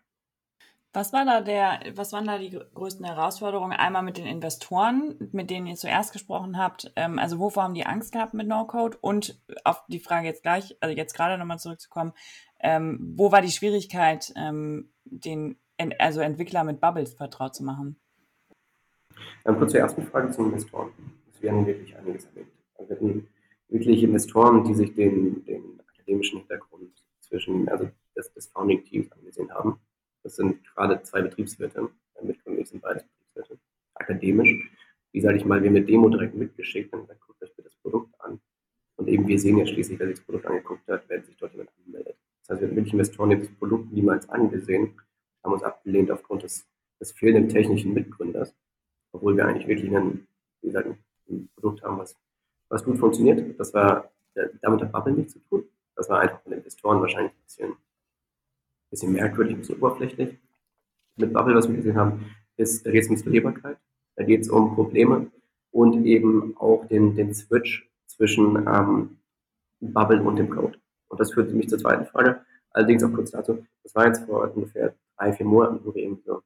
[0.94, 3.72] Was war da der, was waren da die größten Herausforderungen?
[3.72, 6.92] Einmal mit den Investoren, mit denen ihr zuerst gesprochen habt.
[6.94, 8.96] Ähm, also wovor haben die Angst gehabt mit No-Code?
[9.00, 12.12] Und auf die Frage jetzt gleich, also jetzt gerade nochmal zurückzukommen,
[12.61, 15.57] ähm, wo war die Schwierigkeit, ähm, den,
[15.98, 17.96] also Entwickler mit Bubbles vertraut zu machen?
[19.42, 20.92] Dann kurz zur ersten Frage zum Investoren.
[21.35, 22.52] Es werden wirklich einiges erlebt.
[22.78, 23.28] Also wir hatten
[23.68, 29.80] wirklich Investoren, die sich den, den akademischen Hintergrund zwischen, also des Founding-Teams angesehen haben
[30.25, 31.91] das sind gerade zwei Betriebswirte.
[32.23, 33.61] Mitgründer und sind beide Betriebswirte.
[33.95, 34.57] Akademisch.
[35.13, 38.13] Die, sage ich mal, wir mit Demo direkt mitgeschickt und gesagt, guckt euch das Produkt
[38.21, 38.41] an.
[38.97, 41.53] Und eben wir sehen ja schließlich, wer sich das Produkt angeguckt hat, wenn sich dort
[41.53, 42.17] jemand anmeldet.
[42.41, 44.99] Das heißt, wir haben wirklich Investoren, die das Produkt niemals angesehen,
[45.45, 46.67] haben uns abgelehnt aufgrund des,
[47.01, 48.55] des fehlenden technischen Mitgründers.
[49.13, 50.27] Obwohl wir eigentlich wirklich ein,
[50.63, 50.89] wie gesagt,
[51.29, 52.17] ein Produkt haben, was,
[52.69, 53.59] was gut funktioniert.
[53.61, 54.11] Das war,
[54.63, 55.65] damit hat Bubble nichts zu tun.
[55.95, 57.77] Das war einfach von den Investoren wahrscheinlich ein bisschen
[58.94, 60.38] bisschen merkwürdig, ein bisschen oberflächlich.
[61.16, 62.26] Mit Bubble, was wir gesehen haben,
[62.57, 63.76] ist, Skalierbarkeit,
[64.16, 65.30] da geht es um Probleme
[65.72, 69.18] und eben auch den, den Switch zwischen ähm,
[69.80, 70.78] Bubble und dem Code.
[71.09, 72.40] Und das führt mich zur zweiten Frage.
[72.70, 76.20] Allerdings auch kurz dazu, das war jetzt vor ungefähr drei, vier Monaten, wo wir eben
[76.24, 76.42] so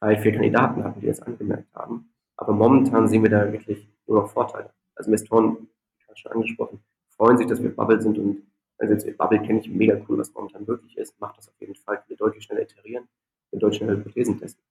[0.00, 2.10] drei, vier Kandidaten hatten, die das angemerkt haben.
[2.36, 4.70] Aber momentan sehen wir da wirklich nur noch Vorteile.
[4.94, 6.80] Also Investoren, ich habe schon angesprochen,
[7.16, 8.42] freuen sich, dass wir Bubble sind und
[8.78, 11.18] also jetzt Bubble kenne ich mega cool, was momentan möglich ist.
[11.20, 12.02] Macht das auf jeden Fall.
[12.08, 13.08] Wir deutlich schneller iterieren,
[13.50, 14.62] wir deutlich schneller Hypothesen testen.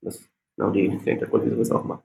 [0.00, 2.02] Das ist genau die, der Hintergrund, wieso wir es auch machen.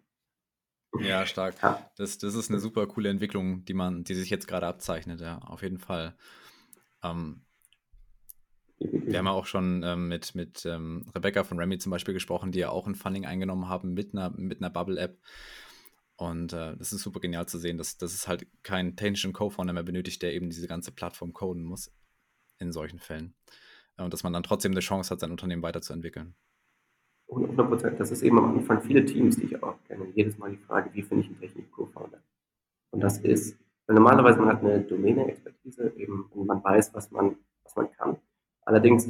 [1.00, 1.56] Ja, stark.
[1.62, 1.90] Ja.
[1.98, 5.40] Das, das ist eine super coole Entwicklung, die man, die sich jetzt gerade abzeichnet, ja,
[5.40, 6.16] auf jeden Fall.
[7.04, 7.42] Ähm,
[8.80, 12.52] wir haben ja auch schon ähm, mit, mit ähm, Rebecca von Remy zum Beispiel gesprochen,
[12.52, 15.18] die ja auch ein Funding eingenommen haben mit einer, mit einer Bubble-App.
[16.16, 19.74] Und äh, das ist super genial zu sehen, dass, dass es halt keinen technischen Co-Founder
[19.74, 21.92] mehr benötigt, der eben diese ganze Plattform coden muss
[22.60, 23.34] in solchen Fällen.
[23.98, 26.36] Und dass man dann trotzdem eine Chance hat, sein Unternehmen weiterzuentwickeln.
[27.30, 28.00] 100 Prozent.
[28.00, 30.08] Das ist eben am Anfang viele Teams, die ich auch kenne.
[30.14, 32.22] Jedes Mal die Frage, wie finde ich einen Technik-Co-Founder?
[32.92, 37.38] Und das ist, weil normalerweise man hat eine Domäne-Expertise eben und man weiß, was man,
[37.64, 38.18] was man kann.
[38.62, 39.10] Allerdings,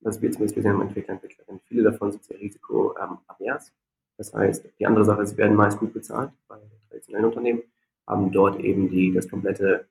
[0.00, 3.68] was wir zumindest gesehen haben, Entwickler, Entwicklerinnen, viele davon sind sehr risikoavers.
[3.68, 3.74] Ähm,
[4.20, 6.58] das heißt, die andere Sache ist, sie werden meist gut bezahlt bei
[6.90, 7.62] traditionellen Unternehmen,
[8.06, 9.88] haben dort eben die, das komplette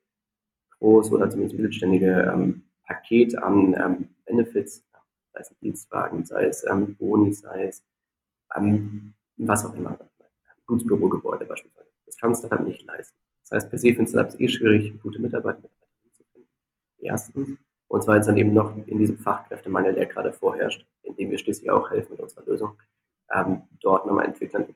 [0.80, 4.86] groß- oder zumindest mittelständige ähm, Paket an ähm, Benefits,
[5.34, 7.84] sei es Dienstwagen, sei es ähm, Boni, sei es
[8.56, 9.98] ähm, was auch immer,
[10.68, 11.90] gutes Bürogebäude beispielsweise.
[12.06, 13.18] Das kann Startup nicht leisten.
[13.42, 15.68] Das heißt, per se finden Startups eh schwierig, gute Mitarbeiter
[16.14, 16.48] zu finden.
[17.00, 17.58] Erstens.
[17.88, 21.72] Und zweitens dann eben noch in diesem Fachkräftemangel, der gerade vorherrscht, in dem wir schließlich
[21.72, 22.78] auch helfen mit unserer Lösung
[23.34, 24.74] ähm, dort nochmal Entwickler zu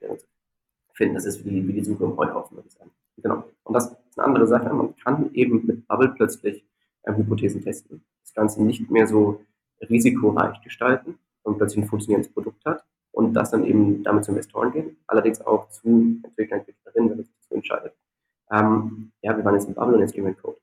[0.94, 1.16] finden.
[1.16, 2.92] Das ist wie, wie die Suche im Heuhaufen, würde ich sagen.
[3.18, 3.44] Genau.
[3.64, 4.74] Und das ist eine andere Sache.
[4.74, 6.66] Man kann eben mit Bubble plötzlich
[7.04, 8.04] äh, Hypothesen testen.
[8.22, 9.42] Das Ganze nicht mehr so
[9.82, 14.72] risikoreich gestalten und plötzlich ein funktionierendes Produkt hat und das dann eben damit zu Investoren
[14.72, 17.94] gehen, allerdings auch zu Entwicklern, Entwicklerinnen, wenn sich dazu entscheidet.
[18.52, 20.58] Ähm, ja, wir waren jetzt in Bubble und jetzt gehen wir in Code.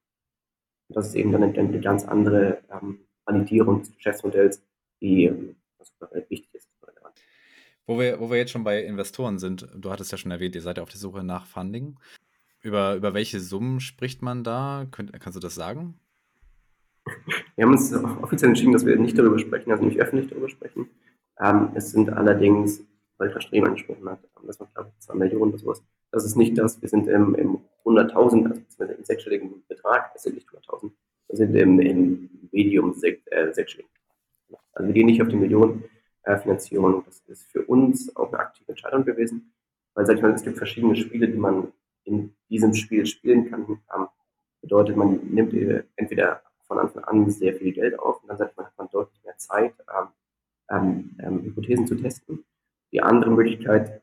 [0.88, 4.62] Und das ist eben dann eine, eine ganz andere ähm, Validierung des Geschäftsmodells,
[5.00, 5.56] die ähm,
[6.28, 6.69] wichtig ist.
[7.90, 10.62] Wo wir, wo wir jetzt schon bei Investoren sind, du hattest ja schon erwähnt, ihr
[10.62, 11.96] seid ja auf der Suche nach Funding.
[12.62, 14.86] Über, über welche Summen spricht man da?
[14.92, 15.98] Könnt, kannst du das sagen?
[17.56, 20.88] wir haben uns offiziell entschieden, dass wir nicht darüber sprechen, also nicht öffentlich darüber sprechen.
[21.40, 22.80] Ähm, es sind allerdings,
[23.18, 25.82] weil Frau Strehm angesprochen hat, ähm, das waren glaube ich zwei Millionen oder sowas.
[26.12, 30.36] Das ist nicht das, wir sind im, im 100.000, also im sechsstelligen Betrag, es sind
[30.36, 30.92] nicht 100.000,
[31.26, 33.90] wir sind im, im Medium sech, äh, sechsstelligen.
[34.74, 35.90] Also wir gehen nicht auf die Millionenfinanzierung,
[36.22, 39.52] äh, das ist für uns auch eine aktive Entscheidung gewesen,
[39.94, 41.72] weil, sag ich mal, es gibt verschiedene Spiele, die man
[42.04, 43.80] in diesem Spiel spielen kann.
[43.94, 44.06] Ähm,
[44.60, 45.54] bedeutet, man nimmt
[45.96, 49.22] entweder von Anfang an sehr viel Geld auf und dann sagt man, hat man deutlich
[49.24, 50.08] mehr Zeit, ähm,
[50.70, 52.44] ähm, ähm, Hypothesen zu testen.
[52.92, 54.02] Die andere Möglichkeit,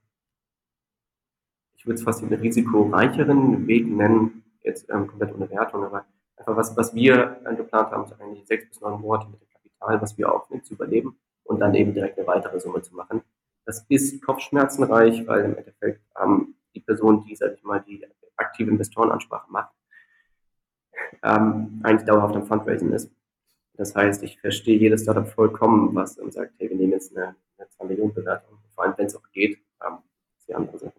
[1.76, 6.58] ich würde es fast einen risikoreicheren Weg nennen, jetzt ähm, komplett ohne Wertung, aber einfach
[6.58, 10.32] was, was wir geplant haben, eigentlich sechs bis neun Monate mit dem Kapital, was wir
[10.32, 13.22] aufnehmen, zu überleben und dann eben direkt eine weitere Summe zu machen.
[13.66, 18.06] Das ist kopfschmerzenreich, weil im Endeffekt ähm, die Person, die, sag ich mal, die
[18.36, 19.74] aktive Investorenansprache macht,
[21.24, 23.12] ähm, eigentlich dauerhaft am Fundraising ist.
[23.74, 27.36] Das heißt, ich verstehe jedes Startup vollkommen, was ähm, sagt, hey, wir nehmen jetzt eine,
[27.58, 29.98] eine 2 Millionen Bewertung, vor allem wenn es auch geht, ähm,
[30.48, 30.94] die andere Sache.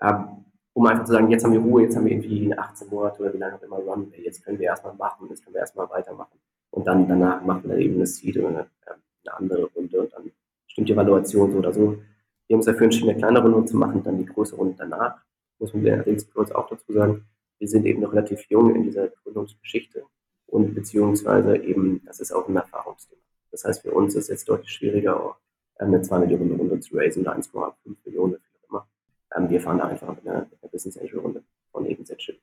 [0.00, 3.20] Ähm, um einfach zu sagen, jetzt haben wir Ruhe, jetzt haben wir irgendwie 18 Monate
[3.20, 5.90] oder wie lange auch immer Runway, jetzt können wir erstmal machen, jetzt können wir erstmal
[5.90, 6.38] weitermachen.
[6.70, 10.12] Und dann danach machen wir eben eine Seed oder eine, ähm, eine andere Runde und
[10.12, 10.30] dann
[10.66, 12.02] stimmt die Evaluation so oder so.
[12.46, 15.20] Wir haben uns dafür entschieden, eine kleine Runde zu machen, dann die große Runde danach.
[15.58, 17.26] Muss man allerdings kurz auch dazu sagen,
[17.58, 20.04] wir sind eben noch relativ jung in dieser Gründungsgeschichte
[20.46, 23.20] und beziehungsweise eben, das ist auch ein Erfahrungsthema.
[23.50, 25.36] Das heißt, für uns ist es jetzt deutlich schwieriger, auch
[25.76, 27.72] eine 2 Millionen Runde zu raisen oder 1,5
[28.04, 28.88] Millionen, wie auch immer.
[29.36, 32.42] Ähm, wir fahren da einfach mit einer, mit einer Business Angel Runde von eben sechsstellig.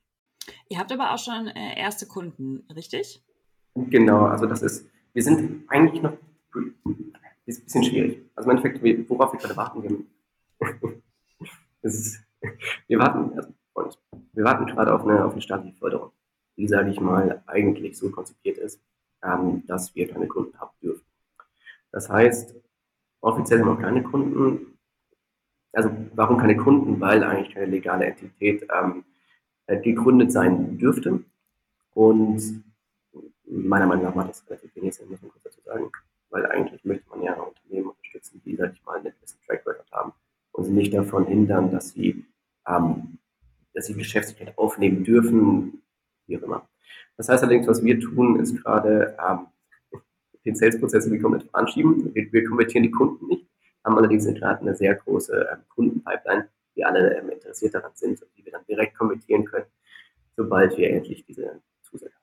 [0.68, 3.22] Ihr habt aber auch schon äh, erste Kunden, richtig?
[3.74, 6.14] Genau, also das ist, wir sind eigentlich noch,
[7.46, 8.30] ist ein bisschen schwierig.
[8.34, 10.68] Also im Endeffekt, worauf wir gerade warten, wir,
[11.82, 12.20] ist,
[12.86, 13.98] wir warten, also und
[14.32, 16.10] wir warten gerade auf eine, auf eine staatliche Förderung,
[16.56, 18.80] die, sage ich mal, eigentlich so konzipiert ist,
[19.22, 21.04] ähm, dass wir keine Kunden haben dürfen.
[21.92, 22.54] Das heißt,
[23.20, 24.78] offiziell haben wir keine Kunden.
[25.72, 27.00] Also warum keine Kunden?
[27.00, 29.04] Weil eigentlich keine legale Entität ähm,
[29.66, 31.24] äh, gegründet sein dürfte.
[31.94, 32.64] Und
[33.44, 35.90] meiner Meinung nach macht das relativ wenig Sinn, muss man kurz dazu sagen.
[36.30, 39.90] Weil eigentlich möchte man ja Unternehmen unterstützen, die, sag ich mal, einen gewissen Track Record
[39.92, 40.12] haben
[40.52, 42.24] und sie nicht davon hindern, dass sie
[42.66, 43.18] ähm,
[43.78, 45.82] dass sie Geschäftsgeld aufnehmen dürfen,
[46.26, 46.68] wie auch immer.
[47.16, 49.46] Das heißt allerdings, was wir tun, ist gerade ähm,
[50.44, 52.12] den Sales-Prozess komplett anschieben.
[52.14, 53.46] Wir, wir, konvertieren die Kunden nicht,
[53.84, 58.28] haben allerdings gerade eine sehr große ähm, Kundenpipeline, die alle ähm, interessiert daran sind und
[58.36, 59.66] die wir dann direkt konvertieren können,
[60.36, 62.17] sobald wir endlich diese Zusage haben.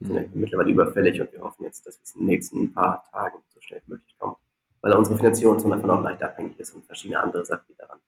[0.00, 0.40] Die sind mhm.
[0.40, 3.82] mittlerweile überfällig und wir hoffen jetzt, dass es in den nächsten paar Tagen so schnell
[3.86, 4.38] wie möglich kommt,
[4.80, 7.98] weil unsere Finanzierung davon auch leicht abhängig ist und verschiedene andere Sachen, die daran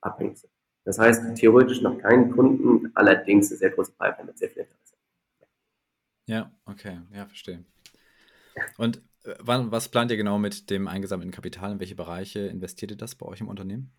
[0.00, 0.52] abhängig sind.
[0.84, 4.96] Das heißt, theoretisch noch keinen Kunden, allerdings eine sehr große Pipeline mit sehr viel Interesse.
[6.26, 7.64] Ja, okay, ja, verstehe.
[8.78, 11.72] Und äh, wann, was plant ihr genau mit dem eingesammelten Kapital?
[11.72, 13.92] In welche Bereiche investiert ihr das bei euch im Unternehmen?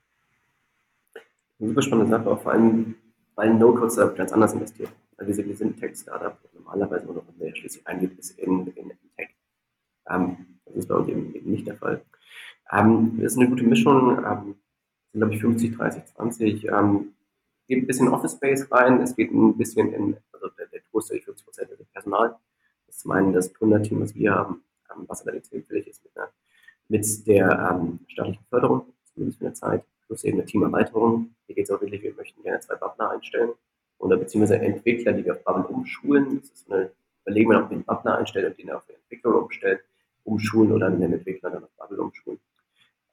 [1.60, 2.96] Eine super spannende Sache, auch vor allem,
[3.36, 4.90] weil No-Code ganz anders investiert.
[5.26, 8.98] Also wir sind ein Tech-Startup, normalerweise nur noch mehr schließlich eingeht, ist in, in, in
[9.16, 9.30] Tech.
[10.10, 12.04] Ähm, das ist bei uns eben, eben nicht der Fall.
[12.72, 14.18] Ähm, das ist eine gute Mischung.
[14.18, 14.56] Ähm,
[15.12, 16.66] sind, glaube ich, 50, 30, 20.
[16.66, 17.14] Ähm,
[17.68, 21.22] geht ein bisschen Office Space rein, es geht ein bisschen in, also der, der Großteil,
[21.22, 22.36] 50 Prozent ist Personal.
[22.86, 26.18] Das ist zum einen das Gründerteam, was wir haben, ähm, was allerdings hilfreich ist mit,
[26.18, 26.32] einer,
[26.90, 31.34] mit der ähm, staatlichen Förderung, zumindest für eine Zeit, plus eben eine Teamerweiterung.
[31.46, 33.54] Hier geht es auch wirklich, wir möchten gerne zwei Bubner einstellen
[34.04, 36.40] oder beziehungsweise Entwickler, die wir auf Bubble umschulen.
[36.40, 36.92] Das ist eine
[37.24, 39.80] überlegen wir, ob wir einen Bubner einstellen und den auf eine Entwicklung umstellen,
[40.24, 42.40] umschulen oder einen Entwickler dann auf Bubble umschulen.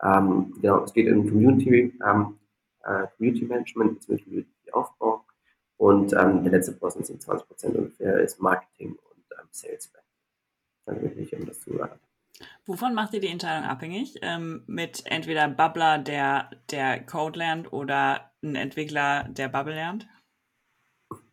[0.02, 2.38] Ähm, genau, es geht um Community, ähm,
[2.84, 4.22] äh, Community Management bzw.
[4.22, 5.24] Community Aufbau.
[5.76, 9.92] Und ähm, der letzte Posten sind 20 Prozent ungefähr ist Marketing und ähm, Sales.
[10.86, 11.98] Also wirklich, um das zu sagen.
[12.66, 14.16] Wovon macht ihr die Entscheidung abhängig?
[14.22, 20.08] Ähm, mit entweder Bubbler, der, der Code lernt oder ein Entwickler, der Bubble lernt?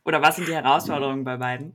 [0.07, 1.73] Oder was sind die Herausforderungen bei beiden?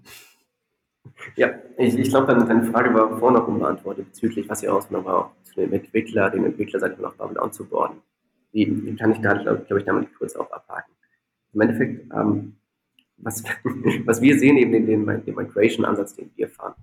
[1.36, 5.04] Ja, ich, ich glaube, deine, deine Frage war vorhin noch unbeantwortet bezüglich, was die Herausforderung
[5.04, 7.98] war, zu dem Entwickler, den Entwickler, sag ich mal, Bubble anzuborden.
[8.54, 10.94] Die, die kann ich da, glaube glaub ich, damit kurz auch abhaken.
[11.52, 12.56] Im Endeffekt, ähm,
[13.18, 13.44] was,
[14.06, 16.74] was wir sehen, eben in den, den Migration-Ansatz, den wir fahren,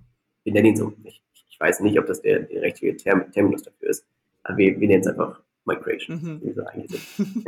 [0.44, 3.64] wir nennen ihn so, ich, ich weiß nicht, ob das der, der richtige Term, Terminus
[3.64, 4.06] dafür ist,
[4.44, 6.40] aber wir, wir nennen es einfach Migration, mhm.
[6.44, 7.44] wie so eigentlich sind.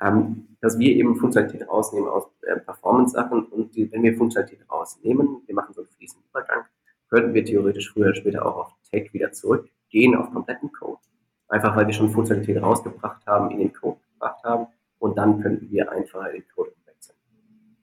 [0.00, 5.42] Ähm, dass wir eben Funktionalität rausnehmen aus äh, Performance-Sachen und die, wenn wir Funktionalität rausnehmen,
[5.46, 6.64] wir machen so einen fließenden Übergang,
[7.08, 11.00] könnten wir theoretisch früher oder später auch auf Tech wieder zurückgehen, auf kompletten Code.
[11.48, 14.66] Einfach weil wir schon Funktionalität rausgebracht haben, in den Code gebracht haben
[14.98, 17.16] und dann könnten wir einfach den Code wechseln.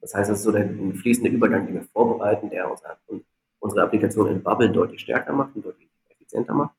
[0.02, 2.98] Das heißt, es ist so der fließende Übergang, den wir vorbereiten, der unsere,
[3.60, 6.76] unsere Applikation in Bubble deutlich stärker macht und deutlich effizienter macht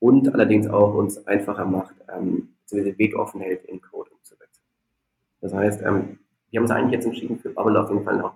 [0.00, 4.47] und allerdings auch uns einfacher macht, ähm, den Weg offen hält, in Code umzusetzen.
[5.40, 6.18] Das heißt, ähm,
[6.50, 8.34] wir haben uns eigentlich jetzt entschieden, für Bubble auf jeden Fall noch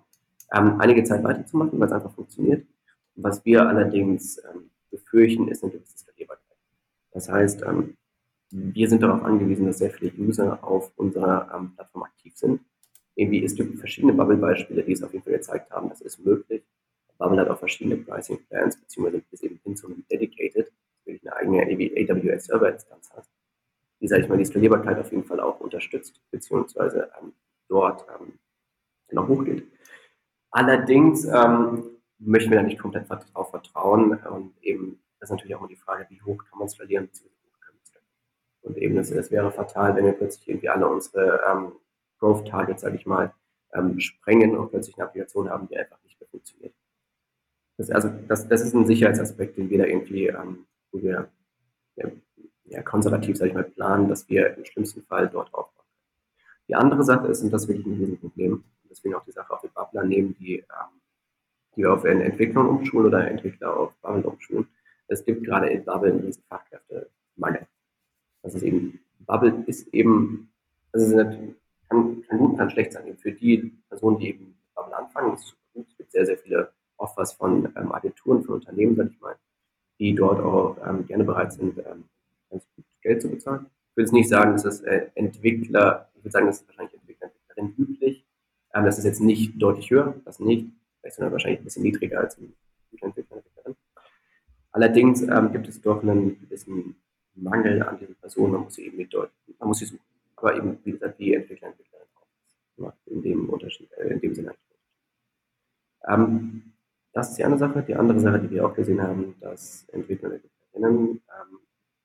[0.52, 2.66] ähm, einige Zeit weiterzumachen, weil es einfach funktioniert.
[3.14, 6.56] Was wir allerdings ähm, befürchten, ist eine gewisse Skalierbarkeit.
[7.12, 7.96] Das heißt, ähm,
[8.50, 12.60] wir sind darauf angewiesen, dass sehr viele User auf unserer ähm, Plattform aktiv sind.
[13.14, 16.62] Irgendwie, es gibt verschiedene Bubble-Beispiele, die es auf jeden Fall gezeigt haben, das ist möglich.
[17.18, 20.70] Bubble hat auch verschiedene Pricing-Plans, beziehungsweise bis eben hin zu einem Dedicated,
[21.04, 23.24] wirklich eine eigene AWS-Server-Instanz hat,
[24.02, 27.32] die, sage ich mal, die Skalierbarkeit auf jeden Fall auch unterstützt, beziehungsweise ähm,
[27.68, 28.38] dort ähm,
[29.12, 29.66] noch hochgeht.
[30.50, 31.84] Allerdings ähm,
[32.18, 35.76] möchten wir da nicht komplett darauf vertrauen und eben, das ist natürlich auch immer die
[35.76, 37.08] Frage, wie hoch kann man skalieren,
[38.62, 41.72] und eben, es, es wäre fatal, wenn wir plötzlich irgendwie alle unsere ähm,
[42.18, 43.34] Growth Targets, sage ich mal,
[43.74, 46.74] ähm, sprengen und plötzlich eine Applikation haben, die einfach nicht mehr funktioniert.
[47.76, 51.28] Das, also, das, das ist ein Sicherheitsaspekt, den wir da irgendwie, ähm, wo wir
[51.96, 52.08] ja,
[52.72, 55.84] ja, konservativ, sage ich mal, planen, dass wir im schlimmsten Fall dort aufbauen.
[56.68, 59.60] Die andere Sache ist, und das ist wirklich ein Riesenproblem, deswegen auch die Sache auf
[59.60, 61.00] die Bubbler nehmen, die, ähm,
[61.76, 64.66] die auf Entwicklung umschulen oder Entwickler auf Bubble umschulen.
[65.06, 67.66] Es gibt gerade in Bubble einen riesen Fachkräftemangel.
[68.42, 70.50] Das ist eben, Bubble ist eben,
[70.92, 73.16] also kann, kann gut, kann schlecht sein.
[73.18, 75.86] Für die Personen, die eben mit Bubble anfangen, ist gut.
[75.90, 79.36] Es gibt sehr, sehr viele Offers von ähm, Agenturen, von Unternehmen, sag ich mal,
[79.98, 82.04] die dort auch ähm, gerne bereit sind, ähm,
[82.52, 83.66] ganz gut Geld zu bezahlen.
[83.90, 86.94] Ich würde es nicht sagen, dass es äh, Entwickler, ich würde sagen, das ist wahrscheinlich
[86.94, 88.26] Entwickler, Entwicklerin üblich.
[88.74, 90.68] Ähm, das ist jetzt nicht deutlich höher, das nicht,
[91.00, 92.54] vielleicht sondern wahrscheinlich ein bisschen niedriger als ein
[93.00, 93.76] Entwickler, Entwicklerin.
[94.70, 96.96] Allerdings ähm, gibt es doch einen gewissen
[97.34, 100.00] Mangel an diesen Personen, man muss sie eben mit dort, man muss sie suchen.
[100.36, 102.92] Aber eben, wie gesagt, die Entwickler, Entwicklerinnen auch.
[103.06, 104.54] In dem Unterschied, äh, in dem Sinne.
[106.08, 106.72] Ähm,
[107.12, 107.82] das ist die eine Sache.
[107.82, 111.58] Die andere Sache, die wir auch gesehen haben, dass Entwickler Entwicklerinnen ähm,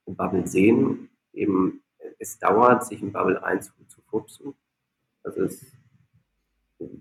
[0.08, 1.84] in Bubble sehen, eben
[2.20, 4.56] es dauert, sich in Bubble einzufuchsen.
[5.24, 5.66] Also es,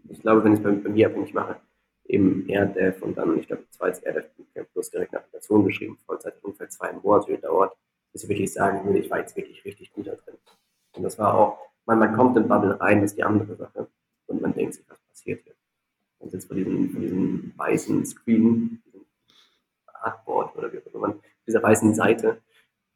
[0.09, 1.57] ich glaube, wenn ich es bei, bei, mir abhängig mache,
[2.05, 4.13] eben eher Dev und dann, ich glaube, zweites eher
[4.55, 7.77] Dev plus direkt eine Applikation geschrieben, Vollzeit ungefähr zwei Monate dauert,
[8.13, 10.37] dass ich wirklich sagen würde, ich war jetzt wirklich richtig gut da drin.
[10.95, 13.89] Und das war auch, man, man kommt in Bubble rein, das ist die andere Sache.
[14.27, 15.55] Und man denkt sich, was passiert hier?
[16.19, 19.07] Man sitzt vor diesem, diesem weißen Screen, diesem
[19.87, 21.15] Artboard oder wie auch immer,
[21.47, 22.43] dieser weißen Seite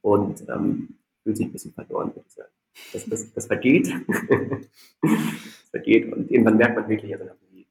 [0.02, 2.50] und ähm, fühlt sich ein bisschen verloren, würde ich sagen.
[2.92, 3.88] Das, das, das vergeht.
[5.02, 7.66] das vergeht und irgendwann merkt man wirklich, also die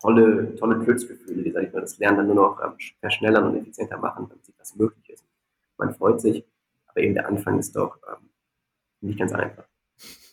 [0.00, 3.56] tolle, tolle Glücksgefühle, die, sag ich mal, das Lernen dann nur noch ähm, verschnellern und
[3.56, 5.24] effizienter machen, damit sich das möglich ist.
[5.76, 6.44] Man freut sich
[6.90, 8.28] aber eben der Anfang ist doch ähm,
[9.00, 9.64] nicht ganz einfach.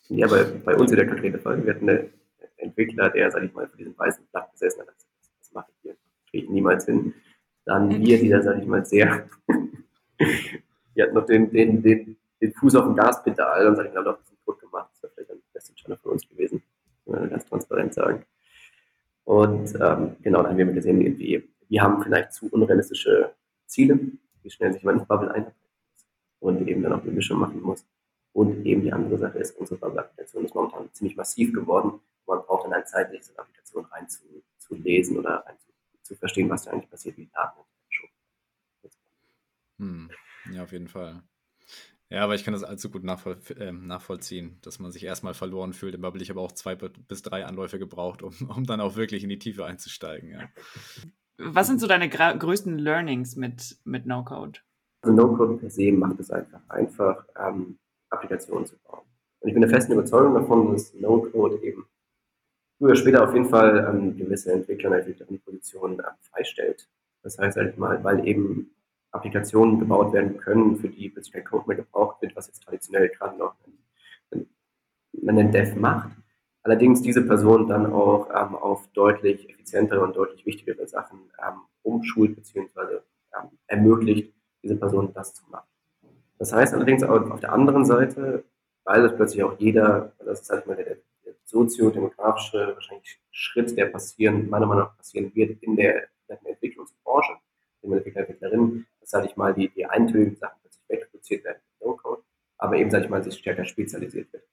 [0.10, 2.14] Ja, bei, bei uns in der konkrete Fall, wir hatten einen
[2.58, 5.08] Entwickler, der, sag ich mal, vor diesem weißen Blatt gesessen hat, das,
[5.40, 5.98] das mache ich hier,
[6.30, 7.14] kriege ich niemals hin.
[7.66, 9.30] Dann wir, die da, sag ich mal, sehr,
[10.98, 14.06] die hatten noch den, den, den, den Fuß auf dem Gaspedal und, sag ich noch
[14.06, 14.90] ein bisschen tot gemacht.
[14.94, 16.64] Das wäre vielleicht ein bisschen Channel von uns gewesen,
[17.06, 18.26] muss man ganz transparent sagen.
[19.24, 23.34] Und ähm, genau, dann haben wir gesehen, irgendwie, wir haben vielleicht zu unrealistische
[23.68, 24.00] Ziele,
[24.42, 25.56] wie schnell sich man ins Bubble einarbeitet
[26.40, 27.86] und eben dann auch die Mischung machen muss.
[28.34, 32.00] Und eben die andere Sache ist, unsere Bubble-Applikation ist momentan ziemlich massiv geworden.
[32.26, 34.24] Man braucht dann halt Zeit, diese Applikation rein zu,
[34.58, 35.72] zu lesen oder rein zu,
[36.04, 37.60] zu, verstehen, was da eigentlich passiert, wie Daten
[39.80, 40.10] hm.
[40.54, 41.22] Ja, auf jeden Fall.
[42.10, 45.74] Ja, aber ich kann das allzu gut nachvoll äh, nachvollziehen, dass man sich erstmal verloren
[45.74, 45.94] fühlt.
[45.94, 49.24] Im Bubble ich habe auch zwei bis drei Anläufe gebraucht, um, um dann auch wirklich
[49.24, 50.32] in die Tiefe einzusteigen.
[50.32, 50.50] Ja.
[51.38, 54.60] Was sind so deine größten Learnings mit, mit No-Code?
[55.02, 57.78] Also No-Code per se macht es einfach einfach, ähm,
[58.10, 59.02] Applikationen zu bauen.
[59.40, 61.86] Und ich bin der festen Überzeugung davon, dass No-Code eben
[62.78, 66.90] früher oder später auf jeden Fall ähm, gewisse Entwickler und Entwicklerinnenpositionen ähm, freistellt.
[67.22, 68.72] Das heißt halt mal, weil eben
[69.12, 73.10] Applikationen gebaut werden können, für die plötzlich kein Code mehr gebraucht wird, was jetzt traditionell
[73.10, 73.56] gerade noch
[74.32, 74.48] ein,
[75.26, 76.12] ein, ein Dev macht.
[76.64, 82.36] Allerdings diese Person dann auch ähm, auf deutlich effizientere und deutlich wichtigere Sachen ähm, umschult
[82.36, 83.00] bzw.
[83.34, 85.68] Ähm, ermöglicht, diese Person das zu machen.
[86.38, 88.44] Das heißt allerdings auch auf der anderen Seite,
[88.84, 93.86] weil es plötzlich auch jeder, das ist halt mal der, der soziodemografische wahrscheinlich Schritt, der
[93.86, 97.34] passieren, meiner Meinung nach passieren wird in der, in der Entwicklungsbranche,
[97.82, 101.88] der Entwickler, Entwicklerin, dass, sage ich mal, die, die eintönigen Sachen plötzlich wegreduziert werden mit
[101.88, 102.24] No-Code,
[102.58, 104.44] aber eben, sage ich mal, sich stärker spezialisiert wird.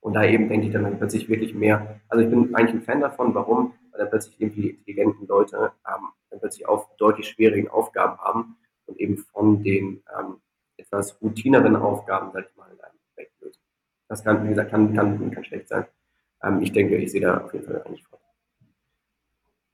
[0.00, 3.00] Und da eben denke ich dann plötzlich wirklich mehr, also ich bin eigentlich ein Fan
[3.00, 3.74] davon, warum?
[3.90, 8.56] Weil dann plötzlich irgendwie die intelligenten Leute ähm, dann plötzlich auch deutlich schwierigen Aufgaben haben
[8.86, 10.40] und eben von den ähm,
[10.78, 12.70] etwas routineren Aufgaben, sag ich mal,
[13.16, 13.60] weglösen.
[14.08, 15.84] Das kann, wie gesagt, kann, kann, kann schlecht sein.
[16.42, 18.18] Ähm, ich denke, ich sehe da auf jeden Fall eigentlich vor.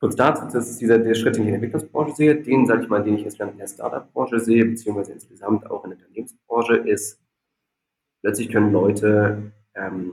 [0.07, 2.40] Kurz dazu, das ist dieser der Schritt, den ich in der Entwicklungsbranche sehe.
[2.40, 5.90] Den, sage ich mal, den ich insgesamt in der Startup-Branche sehe, beziehungsweise insgesamt auch in
[5.90, 7.20] der Unternehmensbranche, ist,
[8.22, 10.12] plötzlich können Leute ähm,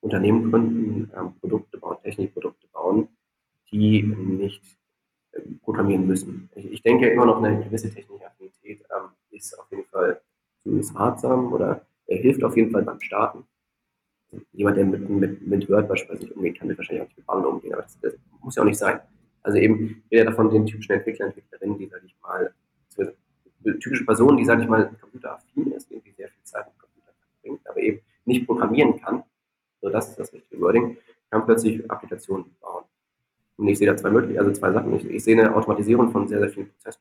[0.00, 3.08] Unternehmen gründen, ähm, Produkte bauen, Technikprodukte bauen,
[3.72, 4.62] die nicht
[5.32, 6.48] äh, programmieren müssen.
[6.54, 10.20] Ich, ich, denke immer noch eine gewisse technische Affinität ähm, ist auf jeden Fall
[10.62, 13.42] zumindest ratsam oder er hilft auf jeden Fall beim Starten.
[14.52, 17.26] Jemand, der mit, mit, mit Word beispielsweise nicht umgehen kann, wird wahrscheinlich auch nicht mit
[17.26, 19.00] Bubble umgehen, aber das, das muss ja auch nicht sein.
[19.42, 22.52] Also eben wieder davon den typischen Entwickler, Entwicklerinnen, die, sage ich mal,
[23.80, 27.68] typische Personen, die, sage ich mal, computeraffin ist, irgendwie sehr viel Zeit mit Computer verbringt,
[27.68, 29.22] aber eben nicht programmieren kann,
[29.80, 30.96] so das ist das richtige Wording,
[31.30, 32.84] kann plötzlich Applikationen bauen.
[33.56, 34.94] Und ich sehe da zwei Möglichkeiten, also zwei Sachen.
[34.94, 37.00] Ich, ich, sehe eine Automatisierung von sehr, sehr vielen Prozessen.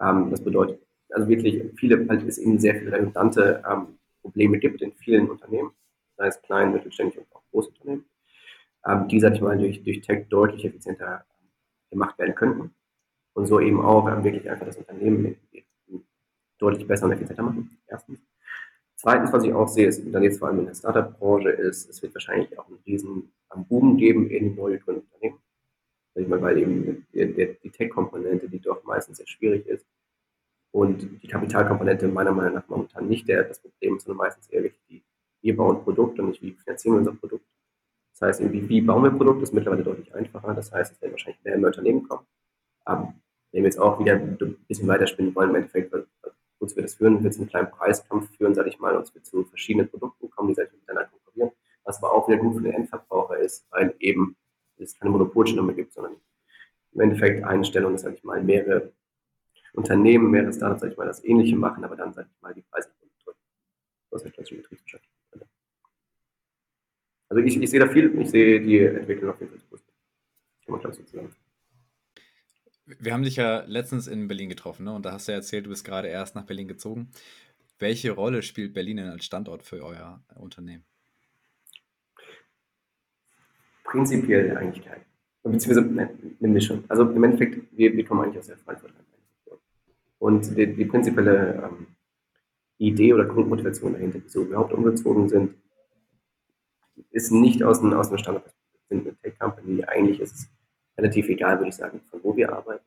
[0.00, 0.80] Ähm, das bedeutet,
[1.10, 5.70] also wirklich viele, weil es eben sehr viele redundante ähm, Probleme gibt in vielen Unternehmen,
[6.16, 8.04] sei es klein, mittelständig und auch Großunternehmen,
[8.86, 11.24] ähm, die, sag ich mal, durch, durch Tech deutlich effizienter
[11.90, 12.74] gemacht werden könnten
[13.34, 15.36] und so eben auch ähm, wirklich einfach das Unternehmen
[16.58, 17.78] deutlich besser und effizienter machen.
[17.86, 18.20] Erstens.
[18.96, 22.02] Zweitens, was ich auch sehe, ist dann jetzt vor allem in der Startup-Branche, ist, es
[22.02, 23.32] wird wahrscheinlich auch einen riesen
[23.68, 25.38] Boom geben in neue Gründerunternehmen.
[26.14, 29.86] Sag weil eben die Tech-Komponente, die doch meistens sehr schwierig ist,
[30.72, 34.82] und die Kapitalkomponente meiner Meinung nach momentan nicht der, das Problem, sondern meistens eher wirklich
[34.88, 35.02] die,
[35.42, 37.44] wir bauen Produkt und nicht wie finanzieren wir unser Produkt.
[38.20, 40.52] Das heißt, irgendwie, wie bauen wir Produkt, ist mittlerweile deutlich einfacher.
[40.54, 42.26] Das heißt, es werden wahrscheinlich mehr Unternehmen kommen.
[42.84, 43.14] Aber
[43.52, 44.36] wenn wir jetzt auch wieder ein
[44.68, 45.92] bisschen weiterspinnen wollen, im Endeffekt,
[46.58, 49.14] wozu wir das führen, wird es einen kleinen Preiskampf führen, sage ich mal, und es
[49.14, 51.50] wird zu verschiedenen Produkten kommen, die sich miteinander konkurrieren,
[51.84, 54.36] was aber auch wieder gut für den Endverbraucher ist, weil eben
[54.76, 56.16] es keine Monopolstellung mehr gibt, sondern
[56.92, 58.92] im Endeffekt Einstellung, sage ich mal, mehrere
[59.72, 62.62] Unternehmen, mehrere Startups, sage ich mal, das Ähnliche machen, aber dann, sage ich mal, die
[62.62, 62.90] Preise
[63.24, 63.38] drücken.
[64.10, 65.08] Das ist klassische Betriebswirtschaft.
[67.30, 69.94] Also ich, ich sehe da viel, ich sehe die Entwicklung auf jeden Fall positiv.
[70.64, 71.32] Kann man, glaube ich, so sagen.
[72.98, 74.92] Wir haben dich ja letztens in Berlin getroffen, ne?
[74.92, 77.12] Und da hast du ja erzählt, du bist gerade erst nach Berlin gezogen.
[77.78, 80.84] Welche Rolle spielt Berlin denn als Standort für euer Unternehmen?
[83.84, 85.00] Prinzipiell eigentlich kein.
[85.44, 86.84] Beziehungsweise eine Mischung.
[86.88, 88.92] Also im Endeffekt, wir, wir kommen eigentlich aus der Frankfurt.
[90.18, 91.86] Und die, die prinzipielle ähm,
[92.78, 95.54] Idee oder Grundmotivation dahinter, wieso wir überhaupt umgezogen sind,
[97.10, 98.44] ist nicht aus dem, aus dem Standard.
[98.44, 99.84] Wir sind eine Tech-Company.
[99.84, 100.48] Eigentlich ist es
[100.96, 102.84] relativ egal, würde ich sagen, von wo wir arbeiten.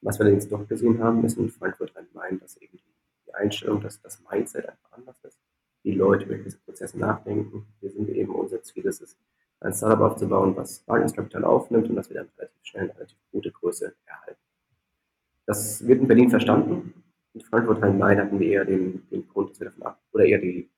[0.00, 2.78] Was wir jetzt doch gesehen haben, ist in Frankfurt ein Main, dass eben
[3.26, 5.38] die Einstellung, dass das Mindset einfach anders ist.
[5.84, 7.66] Die Leute über diese Prozesse nachdenken.
[7.80, 9.16] Wir sind eben, unser Ziel ist es,
[9.60, 13.50] ein Startup aufzubauen, was Wagniskapital aufnimmt und dass wir dann relativ schnell eine relativ gute
[13.50, 14.40] Größe erhalten.
[15.46, 17.04] Das wird in Berlin verstanden.
[17.32, 20.24] In Frankfurt am Main hatten wir eher den, den Grund, dass wir davon ab, oder
[20.24, 20.68] eher die,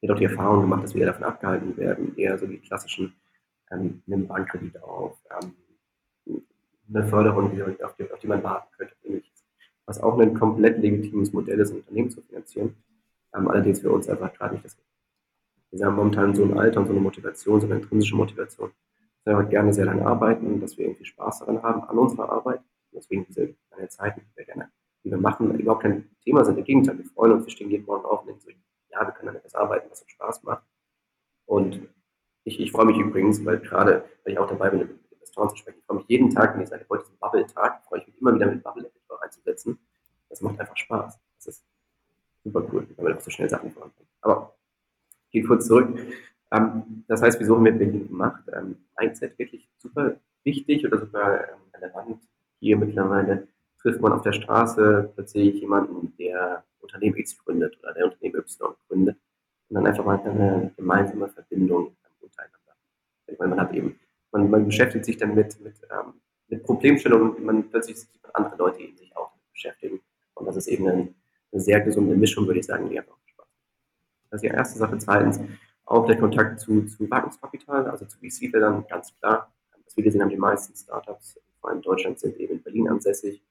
[0.00, 3.14] jedoch die Erfahrung gemacht, dass wir davon abgehalten werden, eher so die klassischen,
[3.70, 5.54] ähm, einen Bankkredit auf, ähm,
[6.92, 9.44] eine Förderung, die, auf, die, auf die man warten könnte, ähnliches.
[9.86, 12.74] Was auch ein komplett legitimes Modell ist, ein Unternehmen zu finanzieren.
[13.34, 14.76] Ähm, allerdings für uns einfach gerade nicht das
[15.70, 18.72] Wir haben momentan so ein Alter und so eine Motivation, so eine intrinsische Motivation,
[19.24, 22.30] dass wir gerne sehr lange arbeiten und dass wir irgendwie Spaß daran haben, an unserer
[22.30, 22.60] Arbeit
[22.92, 24.70] Deswegen diese lange Zeiten, die wir gerne,
[25.04, 26.58] die wir machen, überhaupt kein Thema sind.
[26.58, 28.50] Im Gegenteil, wir freuen uns, wir stehen jeden Morgen auf und denken so,
[28.90, 30.64] ja, wir können an etwas arbeiten, was uns Spaß macht.
[31.46, 31.88] Und
[32.44, 35.56] ich, ich freue mich übrigens, weil gerade, weil ich auch dabei bin, mit Investoren zu
[35.56, 38.06] sprechen, ich freue mich jeden Tag, wenn ich sage, heute ist ein Bubble-Tag, freue ich
[38.06, 39.78] mich immer wieder mit Bubble-Editor einzusetzen.
[40.28, 41.18] Das macht einfach Spaß.
[41.36, 41.64] Das ist
[42.44, 44.10] super cool, wenn man auch so schnell Sachen voranbringen.
[44.20, 44.54] Aber
[45.30, 45.98] geht kurz zurück.
[46.52, 48.42] Ähm, das heißt, wieso haben wir Berlin gemacht?
[48.52, 52.22] Ähm, Mindset wirklich super wichtig oder super ähm, relevant
[52.58, 53.48] hier mittlerweile
[53.80, 58.74] trifft man auf der Straße plötzlich jemanden, der Unternehmen X gründet oder der Unternehmen Y
[58.88, 59.16] gründet
[59.68, 62.74] und dann einfach mal eine gemeinsame Verbindung untereinander.
[63.38, 63.98] Meine, man hat eben,
[64.32, 66.14] man, man beschäftigt sich dann mit, mit, ähm,
[66.48, 70.00] mit Problemstellungen und man plötzlich sieht man andere Leute, die sich auch beschäftigen.
[70.34, 71.14] Und das ist eben eine,
[71.52, 73.48] eine sehr gesunde Mischung, würde ich sagen, die einfach Spaß macht.
[74.30, 74.98] Das ist die erste Sache.
[74.98, 75.40] Zweitens,
[75.84, 79.52] auch der Kontakt zu, zu Wagniskapital, also zu VC-Feldern, ganz klar.
[79.84, 82.88] Was wir gesehen haben, die meisten Startups vor allem in Deutschland sind eben in Berlin
[82.88, 83.42] ansässig,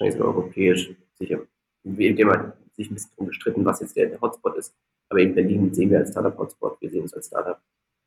[0.00, 1.40] wahrscheinlich sogar europäisch, sicher,
[1.84, 4.74] indem man sich ein bisschen drum gestritten, was jetzt der, Hotspot ist.
[5.08, 7.60] Aber in Berlin sehen wir als Startup-Hotspot, wir sehen uns als Startup,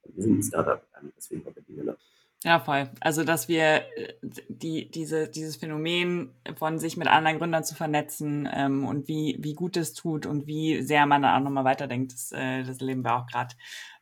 [0.03, 1.97] wir sind ein Startup, ähm, deswegen war Berlin noch.
[2.45, 2.89] Ja, voll.
[2.99, 4.13] Also, dass wir äh,
[4.49, 9.53] die, diese, dieses Phänomen von sich mit anderen Gründern zu vernetzen ähm, und wie, wie
[9.53, 13.03] gut es tut und wie sehr man da auch nochmal weiterdenkt, das, äh, das erleben
[13.03, 13.55] wir auch gerade.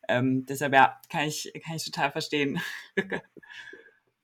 [0.08, 2.60] Ähm, deshalb, ja, kann ich, kann ich total verstehen.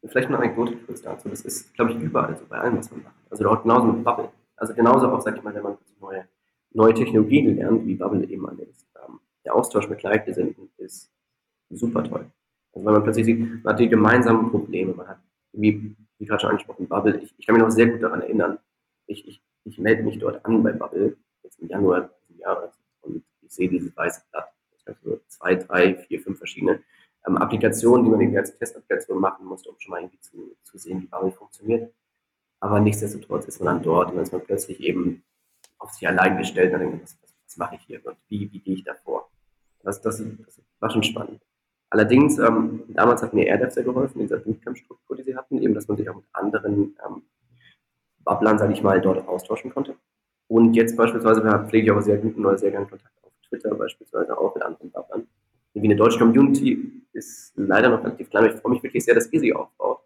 [0.05, 1.28] Vielleicht eine Anekdote kurz dazu.
[1.28, 3.16] Das ist, glaube ich, überall so, bei allem, was man macht.
[3.30, 4.30] Also auch genauso mit Bubble.
[4.57, 6.28] Also genauso auch, sag ich mal, wenn man neue,
[6.72, 8.86] neue Technologien lernt, wie Bubble eben an ist.
[8.96, 11.11] Ähm, der Austausch mit Gleichgesinnten ist
[11.70, 12.30] super toll.
[12.72, 15.18] Also weil man plötzlich sieht, man hat die gemeinsamen Probleme, man hat,
[15.53, 17.18] wie, wie gerade schon angesprochen, Bubble.
[17.18, 18.59] Ich, ich kann mich noch sehr gut daran erinnern.
[19.07, 23.24] Ich, ich, ich melde mich dort an bei Bubble, jetzt im Januar dieses Jahres, und
[23.42, 24.49] ich sehe dieses weiße Blatt.
[24.72, 26.80] Das heißt so zwei, drei, vier, fünf verschiedene
[27.26, 30.78] ähm, Applikationen, die man irgendwie als Testapplikation machen musste, um schon mal irgendwie zu, zu
[30.78, 31.92] sehen, wie Bubble funktioniert.
[32.60, 35.24] Aber nichtsdestotrotz ist man dann dort und dann ist man plötzlich eben
[35.78, 38.74] auf sich allein gestellt und denkt, was, was, mache ich hier und wie, wie gehe
[38.74, 39.30] ich davor?
[39.82, 41.40] Das, das, das war schon spannend.
[41.90, 45.74] Allerdings, ähm, damals hat mir AirDev sehr geholfen, in dieser Bootcamp-Struktur, die sie hatten, eben,
[45.74, 47.22] dass man sich auch mit anderen ähm,
[48.18, 49.96] Bubblern, sage ich mal, dort austauschen konnte.
[50.48, 54.36] Und jetzt beispielsweise pflege ich aber sehr guten oder sehr gerne Kontakt auf Twitter, beispielsweise
[54.36, 55.26] auch mit anderen Bubblern.
[55.74, 58.46] Wie eine deutsche Community ist leider noch relativ klein.
[58.46, 60.00] Ich freue mich wirklich sehr, dass ihr sie aufbaut.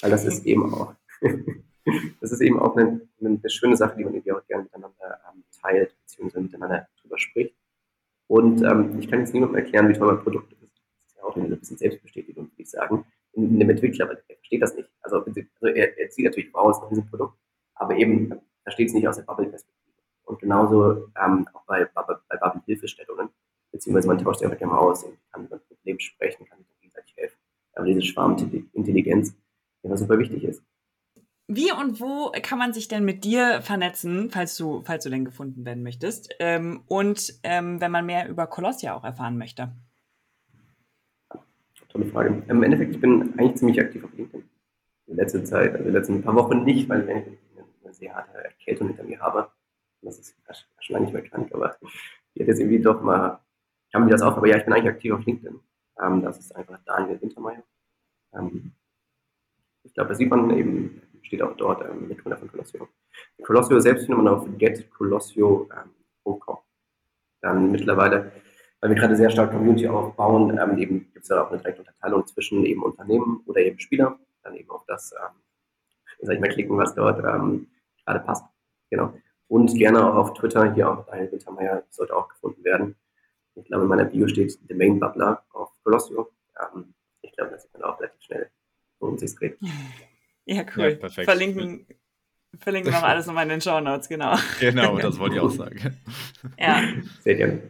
[0.00, 0.94] Weil das ist eben auch,
[2.20, 5.44] das ist eben auch eine, eine, schöne Sache, die man irgendwie auch gerne miteinander ähm,
[5.60, 7.54] teilt, beziehungsweise miteinander drüber spricht.
[8.28, 10.62] Und ähm, ich kann jetzt niemandem erklären, wie toll mein Produkt ist.
[10.62, 14.22] Das ist ja auch ein bisschen Selbstbestätigung, würde ich sagen, in, in einem Entwickler, weil
[14.28, 14.88] er versteht das nicht.
[15.02, 17.36] Also, also er, er sieht natürlich, wow, es ist ein Riesenprodukt,
[17.74, 18.32] aber eben
[18.62, 19.80] versteht es nicht aus der Bubble-Perspektive.
[20.24, 23.30] Und genauso ähm, auch bei, bei, bei Bubble-Hilfestellungen,
[23.72, 27.16] beziehungsweise man tauscht einfach gerne mal aus und kann über ein Problem sprechen, kann gegenseitig
[27.16, 27.38] helfen.
[27.74, 29.32] Aber diese Schwarmintelligenz,
[29.82, 30.62] die immer super wichtig ist.
[31.46, 35.24] Wie und wo kann man sich denn mit dir vernetzen, falls du, falls du denn
[35.24, 36.32] gefunden werden möchtest?
[36.38, 39.72] Ähm, und ähm, wenn man mehr über Colossia auch erfahren möchte?
[41.90, 42.42] Tolle Frage.
[42.46, 44.48] Im Endeffekt, ich bin eigentlich ziemlich aktiv auf LinkedIn.
[45.08, 48.44] In letzter Zeit, also in den letzten paar Wochen nicht, weil ich eine sehr harte
[48.44, 49.50] Erkältung hinter mir habe.
[50.02, 50.36] Das ist
[50.78, 53.40] schon lange nicht mehr krank, aber ich hätte jetzt irgendwie doch mal,
[53.92, 55.60] kam mir das auf, aber ja, ich bin eigentlich aktiv auf LinkedIn.
[56.02, 57.62] Ähm, das ist einfach Daniel Wintermeyer.
[58.34, 58.72] Ähm,
[59.82, 62.88] ich glaube, da sieht man eben steht auch dort ähm, Mitgründer von Colossio.
[63.44, 66.58] Colossio selbst findet man auf getcolossio.com.
[67.40, 68.32] Dann mittlerweile,
[68.80, 71.82] weil wir gerade sehr stark Community aufbauen, ähm, eben gibt es da auch eine direkte
[71.82, 75.40] Unterteilung zwischen eben Unternehmen oder eben Spieler, dann eben auf das, ähm,
[76.22, 77.68] sag ich mal, klicken, was dort ähm,
[78.04, 78.44] gerade passt.
[78.90, 79.14] Genau.
[79.46, 82.96] Und gerne auch auf Twitter, hier auch Daniel Wintermeyer sollte auch gefunden werden.
[83.54, 86.30] Ich glaube, in meiner Bio steht The Main Bubbler auf Colossio.
[86.74, 88.50] Ähm, ich glaube, das sieht man auch relativ schnell,
[88.98, 89.58] worum es sich dreht.
[90.44, 90.98] Ja, cool.
[91.00, 91.86] Ja, Verlinken,
[92.58, 94.36] verlinken noch alles nochmal in den Show Notes, genau.
[94.60, 95.96] Genau, das wollte ich auch sagen.
[96.58, 96.82] Ja.
[97.22, 97.62] Sehr gerne.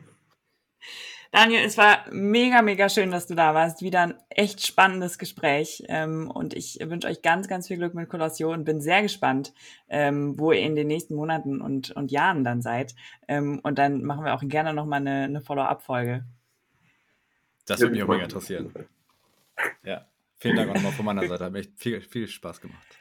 [1.32, 3.82] Daniel, es war mega, mega schön, dass du da warst.
[3.82, 5.84] Wieder ein echt spannendes Gespräch.
[5.88, 9.52] Ähm, und ich wünsche euch ganz, ganz viel Glück mit Colossio und bin sehr gespannt,
[9.88, 12.96] ähm, wo ihr in den nächsten Monaten und, und Jahren dann seid.
[13.28, 16.24] Ähm, und dann machen wir auch gerne nochmal eine, eine Follow-up-Folge.
[17.66, 18.72] Das würde mich auch mega interessieren.
[19.84, 20.06] Ja.
[20.40, 21.44] Vielen Dank auch nochmal von meiner Seite.
[21.44, 22.98] Hat mir echt viel, viel Spaß gemacht.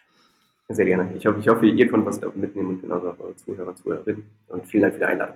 [0.67, 1.15] Sehr gerne.
[1.15, 4.30] Ich hoffe, ich hoffe ihr könnt was mitnehmen und genauso auch eure Zuhörer, Zuhörerinnen.
[4.49, 5.36] Und vielen Dank für die Einladung.